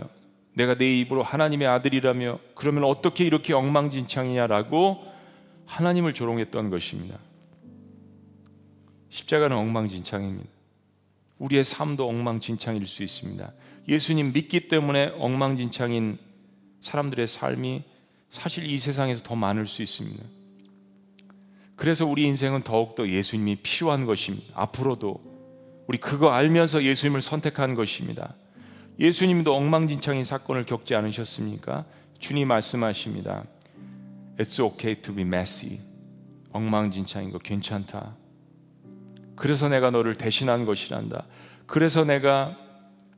내가 0.53 0.75
내 0.75 0.99
입으로 0.99 1.23
하나님의 1.23 1.67
아들이라며 1.67 2.37
그러면 2.53 2.83
어떻게 2.83 3.25
이렇게 3.25 3.53
엉망진창이냐라고 3.53 5.03
하나님을 5.65 6.13
조롱했던 6.13 6.69
것입니다. 6.69 7.17
십자가는 9.09 9.57
엉망진창입니다. 9.57 10.47
우리의 11.39 11.63
삶도 11.63 12.07
엉망진창일 12.07 12.85
수 12.85 13.01
있습니다. 13.01 13.51
예수님 13.87 14.31
믿기 14.31 14.67
때문에 14.67 15.15
엉망진창인 15.17 16.19
사람들의 16.83 17.27
삶이 17.27 17.81
사실 18.29 18.65
이 18.65 18.77
세상에서 18.77 19.23
더 19.23 19.35
많을 19.35 19.65
수 19.65 19.81
있습니다. 19.81 20.21
그래서 21.77 22.05
우리 22.05 22.23
인생은 22.23 22.61
더욱더 22.61 23.07
예수님이 23.07 23.55
필요한 23.63 24.05
것입니다. 24.05 24.53
앞으로도 24.53 25.21
우리 25.87 25.97
그거 25.97 26.31
알면서 26.31 26.83
예수님을 26.83 27.21
선택한 27.21 27.75
것입니다. 27.75 28.35
예수님도 28.99 29.55
엉망진창인 29.55 30.25
사건을 30.25 30.65
겪지 30.65 30.93
않으셨습니까? 30.93 31.85
주님 32.19 32.49
말씀하십니다. 32.49 33.45
It's 34.37 34.61
okay 34.61 35.01
to 35.01 35.15
be 35.15 35.23
messy. 35.23 35.79
엉망진창인 36.51 37.31
거 37.31 37.39
괜찮다. 37.39 38.15
그래서 39.35 39.69
내가 39.69 39.89
너를 39.89 40.15
대신한 40.15 40.65
것이란다. 40.65 41.25
그래서 41.65 42.03
내가 42.03 42.57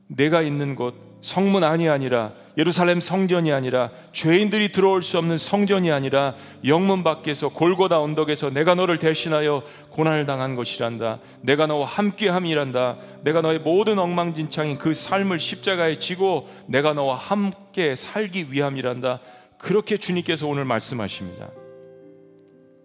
내가 0.06 0.40
있는 0.40 0.76
곳 0.76 1.18
성문 1.20 1.64
안이 1.64 1.88
아니라 1.88 2.32
예루살렘 2.56 3.00
성전이 3.00 3.52
아니라 3.52 3.90
죄인들이 4.12 4.72
들어올 4.72 5.02
수 5.02 5.18
없는 5.18 5.36
성전이 5.36 5.92
아니라 5.92 6.34
영문 6.64 7.04
밖에서 7.04 7.50
골고다 7.50 8.00
언덕에서 8.00 8.50
내가 8.50 8.74
너를 8.74 8.98
대신하여 8.98 9.62
고난을 9.90 10.24
당한 10.24 10.56
것이란다. 10.56 11.20
내가 11.42 11.66
너와 11.66 11.86
함께함이란다. 11.86 12.96
내가 13.24 13.42
너의 13.42 13.58
모든 13.58 13.98
엉망진창인 13.98 14.78
그 14.78 14.94
삶을 14.94 15.38
십자가에 15.38 15.98
지고 15.98 16.48
내가 16.66 16.94
너와 16.94 17.16
함께 17.16 17.94
살기 17.94 18.46
위함이란다. 18.50 19.20
그렇게 19.58 19.98
주님께서 19.98 20.46
오늘 20.46 20.64
말씀하십니다. 20.64 21.50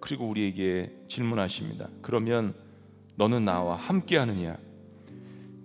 그리고 0.02 0.28
우리에게 0.28 0.92
질문하십니다. 1.08 1.88
그러면 2.02 2.54
너는 3.16 3.46
나와 3.46 3.78
함께 3.78 4.18
하느냐? 4.18 4.58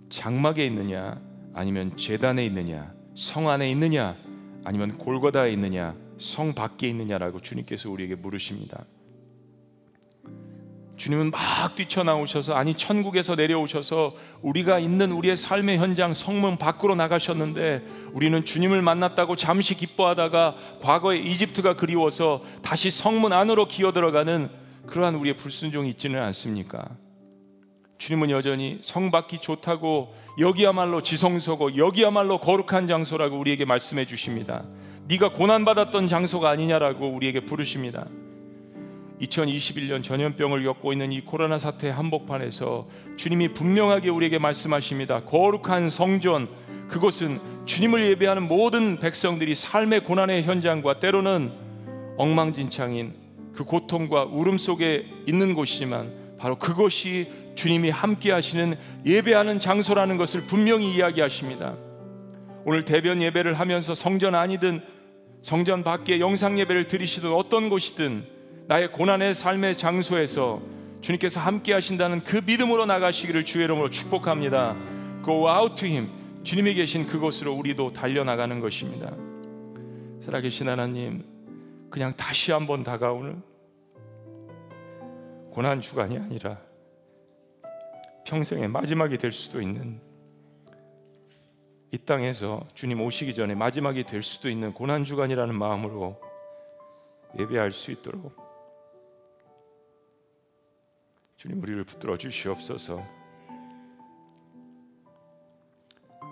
장막에 0.09 0.65
있느냐? 0.67 1.19
아니면 1.53 1.97
재단에 1.97 2.45
있느냐? 2.45 2.96
성 3.17 3.49
안에 3.49 3.71
있느냐 3.71 4.15
아니면 4.63 4.95
골고다에 4.95 5.51
있느냐 5.53 5.95
성 6.19 6.53
밖에 6.53 6.87
있느냐라고 6.87 7.39
주님께서 7.39 7.89
우리에게 7.89 8.13
물으십니다. 8.13 8.85
주님은 10.97 11.31
막 11.31 11.75
뛰쳐나오셔서 11.75 12.53
아니 12.53 12.75
천국에서 12.75 13.33
내려오셔서 13.33 14.15
우리가 14.43 14.77
있는 14.77 15.11
우리의 15.11 15.35
삶의 15.35 15.79
현장 15.79 16.13
성문 16.13 16.57
밖으로 16.57 16.93
나가셨는데 16.93 17.83
우리는 18.13 18.45
주님을 18.45 18.83
만났다고 18.83 19.35
잠시 19.35 19.73
기뻐하다가 19.73 20.55
과거의 20.83 21.25
이집트가 21.25 21.75
그리워서 21.75 22.43
다시 22.61 22.91
성문 22.91 23.33
안으로 23.33 23.67
기어 23.67 23.93
들어가는 23.93 24.47
그러한 24.85 25.15
우리의 25.15 25.37
불순종이 25.37 25.89
있지는 25.89 26.21
않습니까? 26.21 26.87
주님은 27.97 28.29
여전히 28.29 28.77
성 28.83 29.09
밖이 29.09 29.41
좋다고 29.41 30.13
여기야말로 30.37 31.01
지성소고 31.01 31.77
여기야말로 31.77 32.37
거룩한 32.37 32.87
장소라고 32.87 33.39
우리에게 33.39 33.65
말씀해 33.65 34.05
주십니다. 34.05 34.63
네가 35.07 35.31
고난 35.31 35.65
받았던 35.65 36.07
장소가 36.07 36.49
아니냐라고 36.49 37.07
우리에게 37.07 37.41
부르십니다. 37.41 38.05
2021년 39.21 40.03
전염병을 40.03 40.63
겪고 40.63 40.91
있는 40.91 41.11
이 41.11 41.21
코로나 41.21 41.57
사태 41.57 41.89
한복판에서 41.89 42.87
주님이 43.15 43.53
분명하게 43.53 44.09
우리에게 44.09 44.37
말씀하십니다. 44.37 45.23
거룩한 45.23 45.89
성전 45.89 46.47
그곳은 46.87 47.39
주님을 47.65 48.05
예배하는 48.11 48.47
모든 48.47 48.99
백성들이 48.99 49.55
삶의 49.55 50.03
고난의 50.03 50.43
현장과 50.43 50.99
때로는 50.99 51.51
엉망진창인 52.17 53.13
그 53.53 53.63
고통과 53.63 54.23
울음 54.25 54.59
속에 54.59 55.07
있는 55.25 55.55
곳이지만 55.55 56.37
바로 56.37 56.55
그것이 56.57 57.27
주님이 57.57 57.89
함께 57.89 58.31
하시는 58.31 58.75
예배하는 59.05 59.59
장소라는 59.59 60.15
것을 60.15 60.43
분명히 60.47 60.95
이야기하십니다. 60.95 61.75
오늘 62.63 62.85
대변 62.85 63.21
예배를 63.21 63.55
하면서 63.55 63.95
성전 63.95 64.35
아니든 64.35 64.81
성전 65.41 65.83
밖에 65.83 66.19
영상 66.19 66.59
예배를 66.59 66.87
드리시든 66.87 67.33
어떤 67.33 67.69
곳이든 67.69 68.23
나의 68.67 68.91
고난의 68.91 69.33
삶의 69.33 69.77
장소에서 69.77 70.61
주님께서 71.01 71.39
함께 71.39 71.73
하신다는 71.73 72.23
그 72.23 72.41
믿음으로 72.45 72.85
나가시기를 72.85 73.45
주의 73.45 73.65
이름으로 73.65 73.89
축복합니다. 73.89 74.75
Go 75.23 75.49
out 75.49 75.75
to 75.75 75.87
him. 75.87 76.09
주님이 76.43 76.75
계신 76.75 77.05
그곳으로 77.07 77.53
우리도 77.53 77.93
달려나가는 77.93 78.59
것입니다. 78.59 79.11
살아계신 80.21 80.69
하나님, 80.69 81.23
그냥 81.89 82.13
다시 82.15 82.51
한번 82.51 82.83
다가오는 82.83 83.41
고난 85.51 85.81
주간이 85.81 86.17
아니라 86.17 86.66
평생의 88.27 88.67
마지막이 88.67 89.17
될 89.17 89.31
수도 89.31 89.61
있는 89.61 90.01
이 91.91 91.97
땅에서 91.97 92.67
주님 92.73 92.99
오시기 92.99 93.33
전에 93.33 93.55
마지막이 93.55 94.03
될 94.03 94.21
수도 94.21 94.49
있는 94.49 94.73
고난 94.73 95.05
주간이라는 95.05 95.55
마음으로 95.55 96.19
예배할 97.39 97.71
수 97.71 97.91
있도록 97.91 98.35
주님 101.37 101.61
우리를 101.61 101.83
붙들어 101.85 102.17
주시옵소서. 102.17 103.01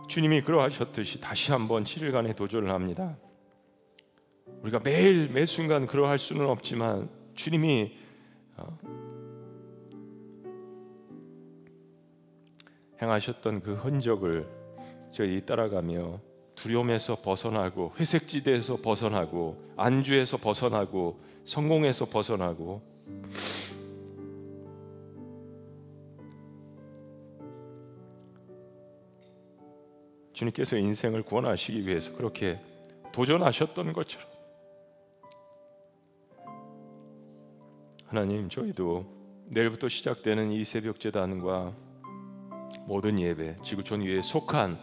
주님이 0.09 0.41
그러하셨듯이 0.41 1.21
다시 1.21 1.53
한번 1.53 1.83
7일간의 1.83 2.35
도전을 2.35 2.71
합니다. 2.71 3.17
우리가 4.63 4.79
매일 4.83 5.29
매 5.29 5.45
순간 5.45 5.85
그러할 5.85 6.19
수는 6.19 6.47
없지만 6.47 7.09
주님이 7.35 7.97
행하셨던 13.01 13.61
그 13.61 13.75
흔적을 13.75 14.47
저희 15.11 15.45
따라가며 15.45 16.19
두려움에서 16.55 17.17
벗어나고 17.17 17.93
회색 17.99 18.27
지대에서 18.27 18.77
벗어나고 18.77 19.73
안주에서 19.77 20.37
벗어나고 20.37 21.19
성공에서 21.43 22.05
벗어나고 22.05 22.81
주님께서 30.33 30.77
인생을 30.77 31.23
구원하시기 31.23 31.87
위해서 31.87 32.15
그렇게 32.15 32.59
도전하셨던 33.13 33.93
것처럼 33.93 34.27
하나님 38.05 38.49
저희도 38.49 39.05
내일부터 39.47 39.87
시작되는 39.87 40.51
이 40.51 40.65
새벽 40.65 40.99
재단과 40.99 41.84
모든 42.85 43.19
예배 43.19 43.57
지구촌 43.63 44.01
위에 44.01 44.21
속한 44.21 44.77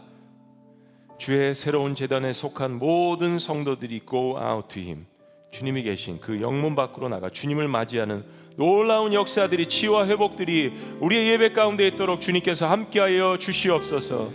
주의 1.18 1.54
새로운 1.54 1.94
재단에 1.94 2.32
속한 2.32 2.78
모든 2.78 3.38
성도들이 3.38 4.00
go 4.08 4.36
out 4.36 4.68
to 4.68 4.82
him. 4.82 5.06
주님이 5.52 5.84
계신 5.84 6.18
그 6.20 6.40
영문 6.40 6.74
밖으로 6.74 7.08
나가 7.08 7.28
주님을 7.28 7.68
맞이하는 7.68 8.24
놀라운 8.56 9.12
역사들이 9.12 9.66
치유와 9.66 10.06
회복들이 10.06 10.72
우리의 11.00 11.28
예배 11.32 11.52
가운데 11.52 11.86
있도록 11.86 12.20
주님께서 12.20 12.68
함께하여 12.68 13.36
주시옵소서. 13.38 14.30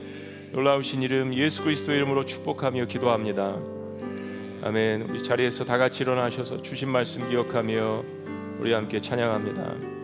놀라우신 0.54 1.02
이름 1.02 1.34
예수 1.34 1.64
그리스도 1.64 1.92
이름으로 1.92 2.24
축복하며 2.24 2.86
기도합니다. 2.86 3.58
아멘. 4.64 5.10
우리 5.10 5.22
자리에서 5.22 5.66
다 5.66 5.78
같이 5.78 6.04
일어나셔서 6.04 6.62
주신 6.62 6.90
말씀 6.90 7.28
기억하며 7.30 8.04
우리 8.60 8.74
함께 8.74 9.00
찬양합니다 9.00 9.97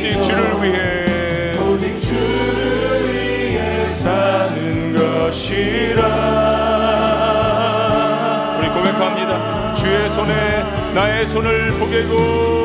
오직 0.00 0.22
주를 0.22 0.62
위해 0.62 1.58
오직 1.58 2.00
주를 2.00 3.12
위해 3.12 3.90
사는 3.90 4.94
것이라. 4.94 6.06
우리 8.58 8.68
고백합니다. 8.68 9.74
주의 9.74 10.08
손에 10.08 10.64
나의 10.94 11.26
손을 11.26 11.72
보게고 11.72 12.64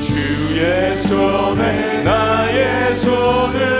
주의 0.00 0.96
손에 0.96 2.02
나의 2.02 2.94
손을 2.94 3.77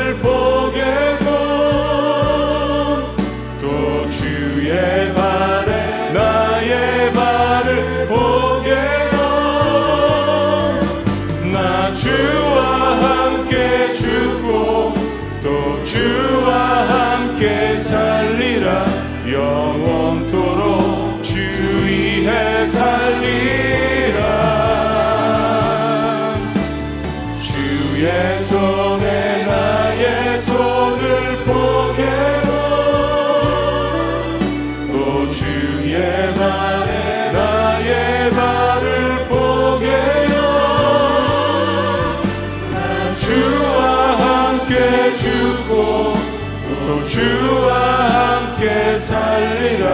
살리라. 49.09 49.87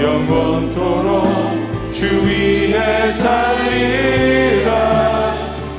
영원토록 0.00 1.28
주 1.92 2.26
위에 2.26 3.12
살리라. 3.12 4.74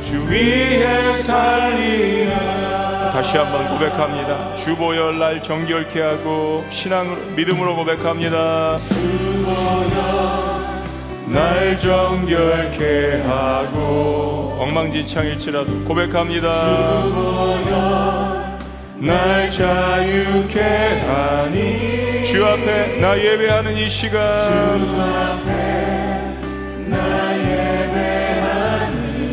주 0.01 0.25
위에 0.29 1.13
살리라. 1.15 3.09
다시 3.11 3.37
한번 3.37 3.67
고백합니다. 3.67 4.55
주 4.55 4.73
보혈 4.77 5.19
날 5.19 5.43
정결케 5.43 6.01
하고 6.01 6.63
신앙으로 6.71 7.17
믿음으로 7.35 7.75
고백합니다. 7.75 8.77
날 11.27 11.75
정결케 11.77 13.23
하고 13.23 14.55
엉망진창일지라도 14.59 15.83
고백합니다 15.83 16.49
날 18.99 19.51
자유케 19.51 20.61
하니 20.61 21.94
주 22.35 22.45
앞에 22.45 22.99
나 22.99 23.17
예배하는 23.17 23.77
이 23.77 23.89
시간. 23.89 24.21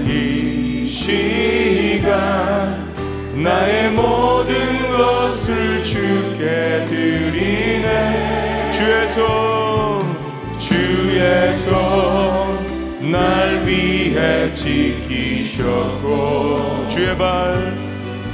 이 0.07 0.87
시간 0.87 2.95
나의 3.35 3.91
모든 3.91 4.55
것을 4.97 5.83
주께 5.83 6.85
드리네. 6.87 8.71
주의 8.71 9.09
손 9.09 10.07
주의 10.61 11.53
손 11.55 12.63
날 13.11 13.67
위해 13.67 14.55
지키셨고 14.55 16.07
주의 16.89 17.19
발 17.19 17.75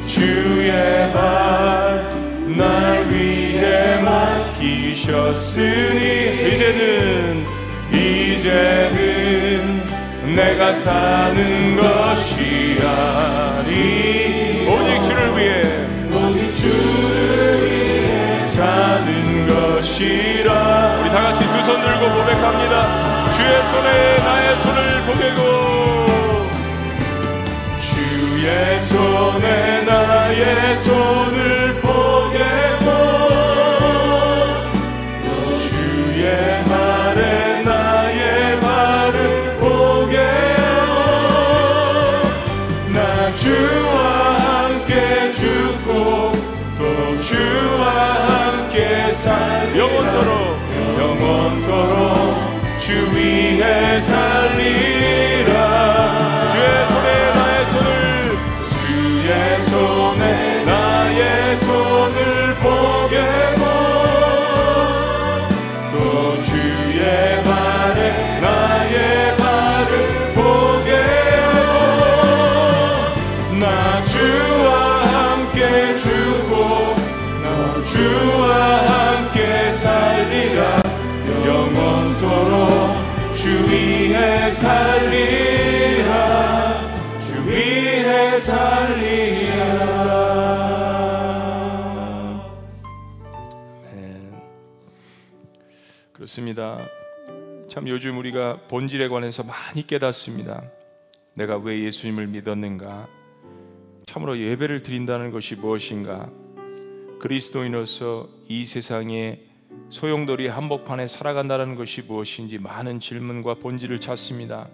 주의 0.06 1.10
발 1.12 2.17
날 2.58 3.08
위해 3.08 4.00
맡기셨으니 4.02 6.00
이제는 6.48 7.46
이제는 7.92 9.82
내가 10.34 10.74
사는 10.74 11.76
것이 11.76 12.80
아니. 12.82 14.66
오직 14.68 15.04
주를 15.04 15.20
위해 15.36 15.62
오직 16.12 16.52
주를 16.56 17.62
위해 17.62 18.44
사는 18.44 19.46
것이라. 19.46 20.98
우리 21.00 21.10
다 21.10 21.16
같이 21.22 21.40
두 21.46 21.54
손 21.68 21.80
들고 21.80 22.10
고백합니다. 22.12 22.74
주의 23.34 23.52
손에 23.70 23.88
나의 24.24 24.56
손을 24.58 24.78
보게고 25.06 25.40
주의 27.92 28.80
손에 28.82 29.82
나의 29.82 30.76
손을 30.78 31.74
보게고 31.74 31.87
그렇습니다. 96.38 96.88
참 97.68 97.88
요즘 97.88 98.16
우리가 98.16 98.60
본질에 98.68 99.08
관해서 99.08 99.42
많이 99.42 99.86
깨닫습니다. 99.86 100.62
내가 101.34 101.56
왜 101.56 101.80
예수님을 101.84 102.28
믿었는가? 102.28 103.08
참으로 104.06 104.38
예배를 104.38 104.82
드린다는 104.82 105.32
것이 105.32 105.56
무엇인가? 105.56 106.30
그리스도인으로서 107.18 108.28
이 108.48 108.66
세상에 108.66 109.40
소용돌이 109.90 110.46
한복판에 110.46 111.08
살아간다는 111.08 111.74
것이 111.74 112.02
무엇인지 112.02 112.58
많은 112.58 113.00
질문과 113.00 113.54
본질을 113.54 114.00
찾습니다. 114.00 114.68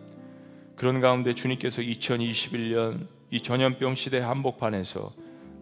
그런 0.77 1.01
가운데 1.01 1.35
주님께서 1.35 1.81
2021년 1.81 3.07
이 3.31 3.41
전염병 3.41 3.95
시대 3.95 4.19
한복판에서 4.19 5.12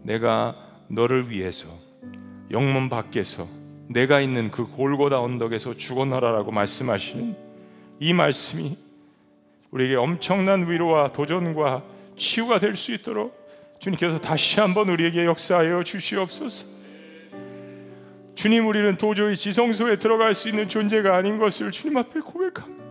내가 0.03 0.57
너를 0.89 1.31
위해서 1.31 1.69
영문 2.51 2.89
밖에서 2.89 3.62
내가 3.93 4.21
있는 4.21 4.51
그 4.51 4.67
골고다 4.67 5.21
언덕에서 5.21 5.75
죽어나라라고 5.75 6.51
말씀하시는 6.51 7.37
이 8.01 8.15
말씀이 8.15 8.77
우리에게 9.71 9.97
엄청난 9.97 10.69
위로와 10.69 11.09
도전과 11.09 11.83
치유가 12.17 12.59
될 12.59 12.77
수 12.77 12.93
있도록 12.93 13.41
주님께서 13.79 14.21
다시 14.21 14.61
한번 14.61 14.89
우리에게 14.91 15.25
역사하여 15.25 15.83
주시옵소서. 15.83 16.67
주님 18.35 18.67
우리는 18.67 18.97
도저히 18.97 19.37
지성소에 19.37 19.97
들어갈 19.97 20.35
수 20.35 20.49
있는 20.49 20.69
존재가 20.69 21.17
아닌 21.17 21.39
것을 21.39 21.71
주님 21.71 21.97
앞에 21.97 22.21
고백합니다. 22.21 22.83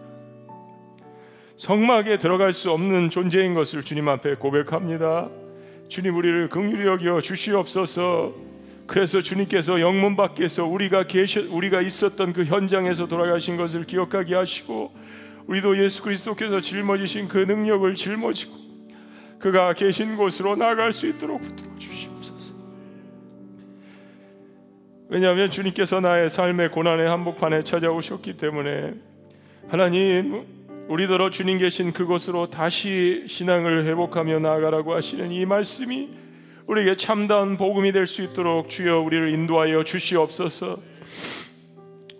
성막에 1.57 2.17
들어갈 2.19 2.53
수 2.53 2.71
없는 2.71 3.09
존재인 3.09 3.53
것을 3.53 3.83
주님 3.83 4.07
앞에 4.09 4.35
고백합니다. 4.35 5.29
주님 5.87 6.15
우리를 6.15 6.49
긍휼히 6.49 6.85
여겨 6.85 7.21
주시옵소서. 7.21 8.50
그래서 8.91 9.21
주님께서 9.21 9.79
영문 9.79 10.17
밖에서 10.17 10.65
우리가 10.65 11.03
계셔 11.03 11.39
우리가 11.49 11.79
있었던 11.79 12.33
그 12.33 12.43
현장에서 12.43 13.07
돌아가신 13.07 13.55
것을 13.55 13.85
기억하게 13.85 14.35
하시고 14.35 14.91
우리도 15.47 15.81
예수 15.81 16.03
그리스도께서 16.03 16.59
짊어지신 16.59 17.29
그 17.29 17.37
능력을 17.37 17.95
짊어지고 17.95 18.53
그가 19.39 19.71
계신 19.71 20.17
곳으로 20.17 20.57
나갈 20.57 20.91
수 20.91 21.07
있도록 21.07 21.39
붙들어 21.39 21.69
주시옵소서. 21.79 22.53
왜냐하면 25.07 25.49
주님께서 25.49 26.01
나의 26.01 26.29
삶의 26.29 26.71
고난의 26.71 27.07
한복판에 27.07 27.63
찾아오셨기 27.63 28.35
때문에 28.35 28.95
하나님 29.69 30.45
우리더러 30.89 31.29
주님 31.29 31.59
계신 31.59 31.93
그곳으로 31.93 32.49
다시 32.49 33.23
신앙을 33.29 33.85
회복하며 33.85 34.39
나아가라고 34.39 34.93
하시는 34.93 35.31
이 35.31 35.45
말씀이 35.45 36.09
우리에게 36.67 36.95
참다운 36.95 37.57
복음이 37.57 37.91
될 37.91 38.07
수 38.07 38.21
있도록 38.23 38.69
주여 38.69 38.99
우리를 38.99 39.29
인도하여 39.29 39.83
주시옵소서. 39.83 40.77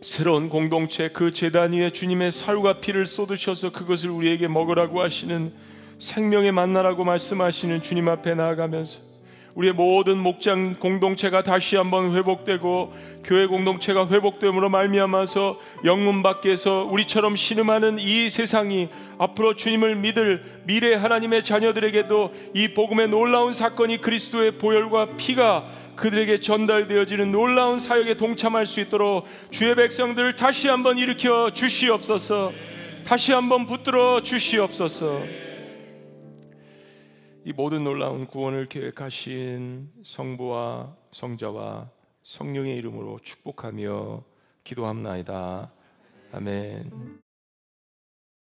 새로운 0.02 0.50
공동체 0.50 1.10
그 1.10 1.32
제단 1.32 1.74
위에 1.74 1.92
주님의 1.92 2.32
살과 2.32 2.80
피를 2.80 3.06
쏟으셔서 3.06 3.72
그것을 3.72 4.10
우리에게 4.10 4.48
먹으라고 4.48 5.02
하시는 5.02 5.54
생명의 6.00 6.52
만나라고 6.52 7.04
말씀하시는 7.04 7.84
주님 7.84 8.10
앞에 8.10 8.34
나아가면서 8.34 9.11
우리의 9.56 9.74
모든 9.74 10.18
목장 10.18 10.76
공동체가 10.76 11.44
다시 11.44 11.76
한번 11.76 12.16
회복되고 12.16 12.94
교회 13.24 13.46
공동체가 13.48 14.08
회복됨으로 14.08 14.70
말미암아서 14.70 15.60
영문 15.86 16.24
밖에서 16.24 16.88
우리처럼 16.90 17.36
신음하는 17.36 18.00
이 18.00 18.30
세상이 18.30 18.90
앞으로 19.18 19.56
주님을 19.56 19.98
믿을 19.98 20.44
미래 20.64 20.96
하나님의 20.96 21.44
자녀들에게도 21.44 22.34
이 22.54 22.70
복음의 22.70 23.10
놀라운 23.10 23.54
사건이 23.54 23.98
그리스도의 24.00 24.58
보혈과 24.58 25.18
피가 25.18 25.66
그들에게 25.96 26.40
전달되어지는 26.40 27.32
놀라운 27.32 27.80
사역에 27.80 28.16
동참할 28.16 28.66
수 28.66 28.80
있도록 28.80 29.28
주의 29.52 29.76
백성들을 29.76 30.36
다시 30.36 30.68
한번 30.68 30.98
일으켜 30.98 31.52
주시옵소서. 31.54 32.52
다시 33.06 33.34
한번 33.34 33.68
붙들어 33.68 34.22
주시옵소서. 34.22 35.51
이 37.44 37.54
모든 37.54 37.84
놀라운 37.84 38.28
구원을 38.28 38.68
계획하신 38.68 39.92
성부와 40.04 40.96
성자와 41.12 41.90
성령의 42.22 42.78
이름으로 42.78 43.18
축복하며 43.20 44.24
기도합나이다. 44.64 45.72
아멘. 46.34 47.21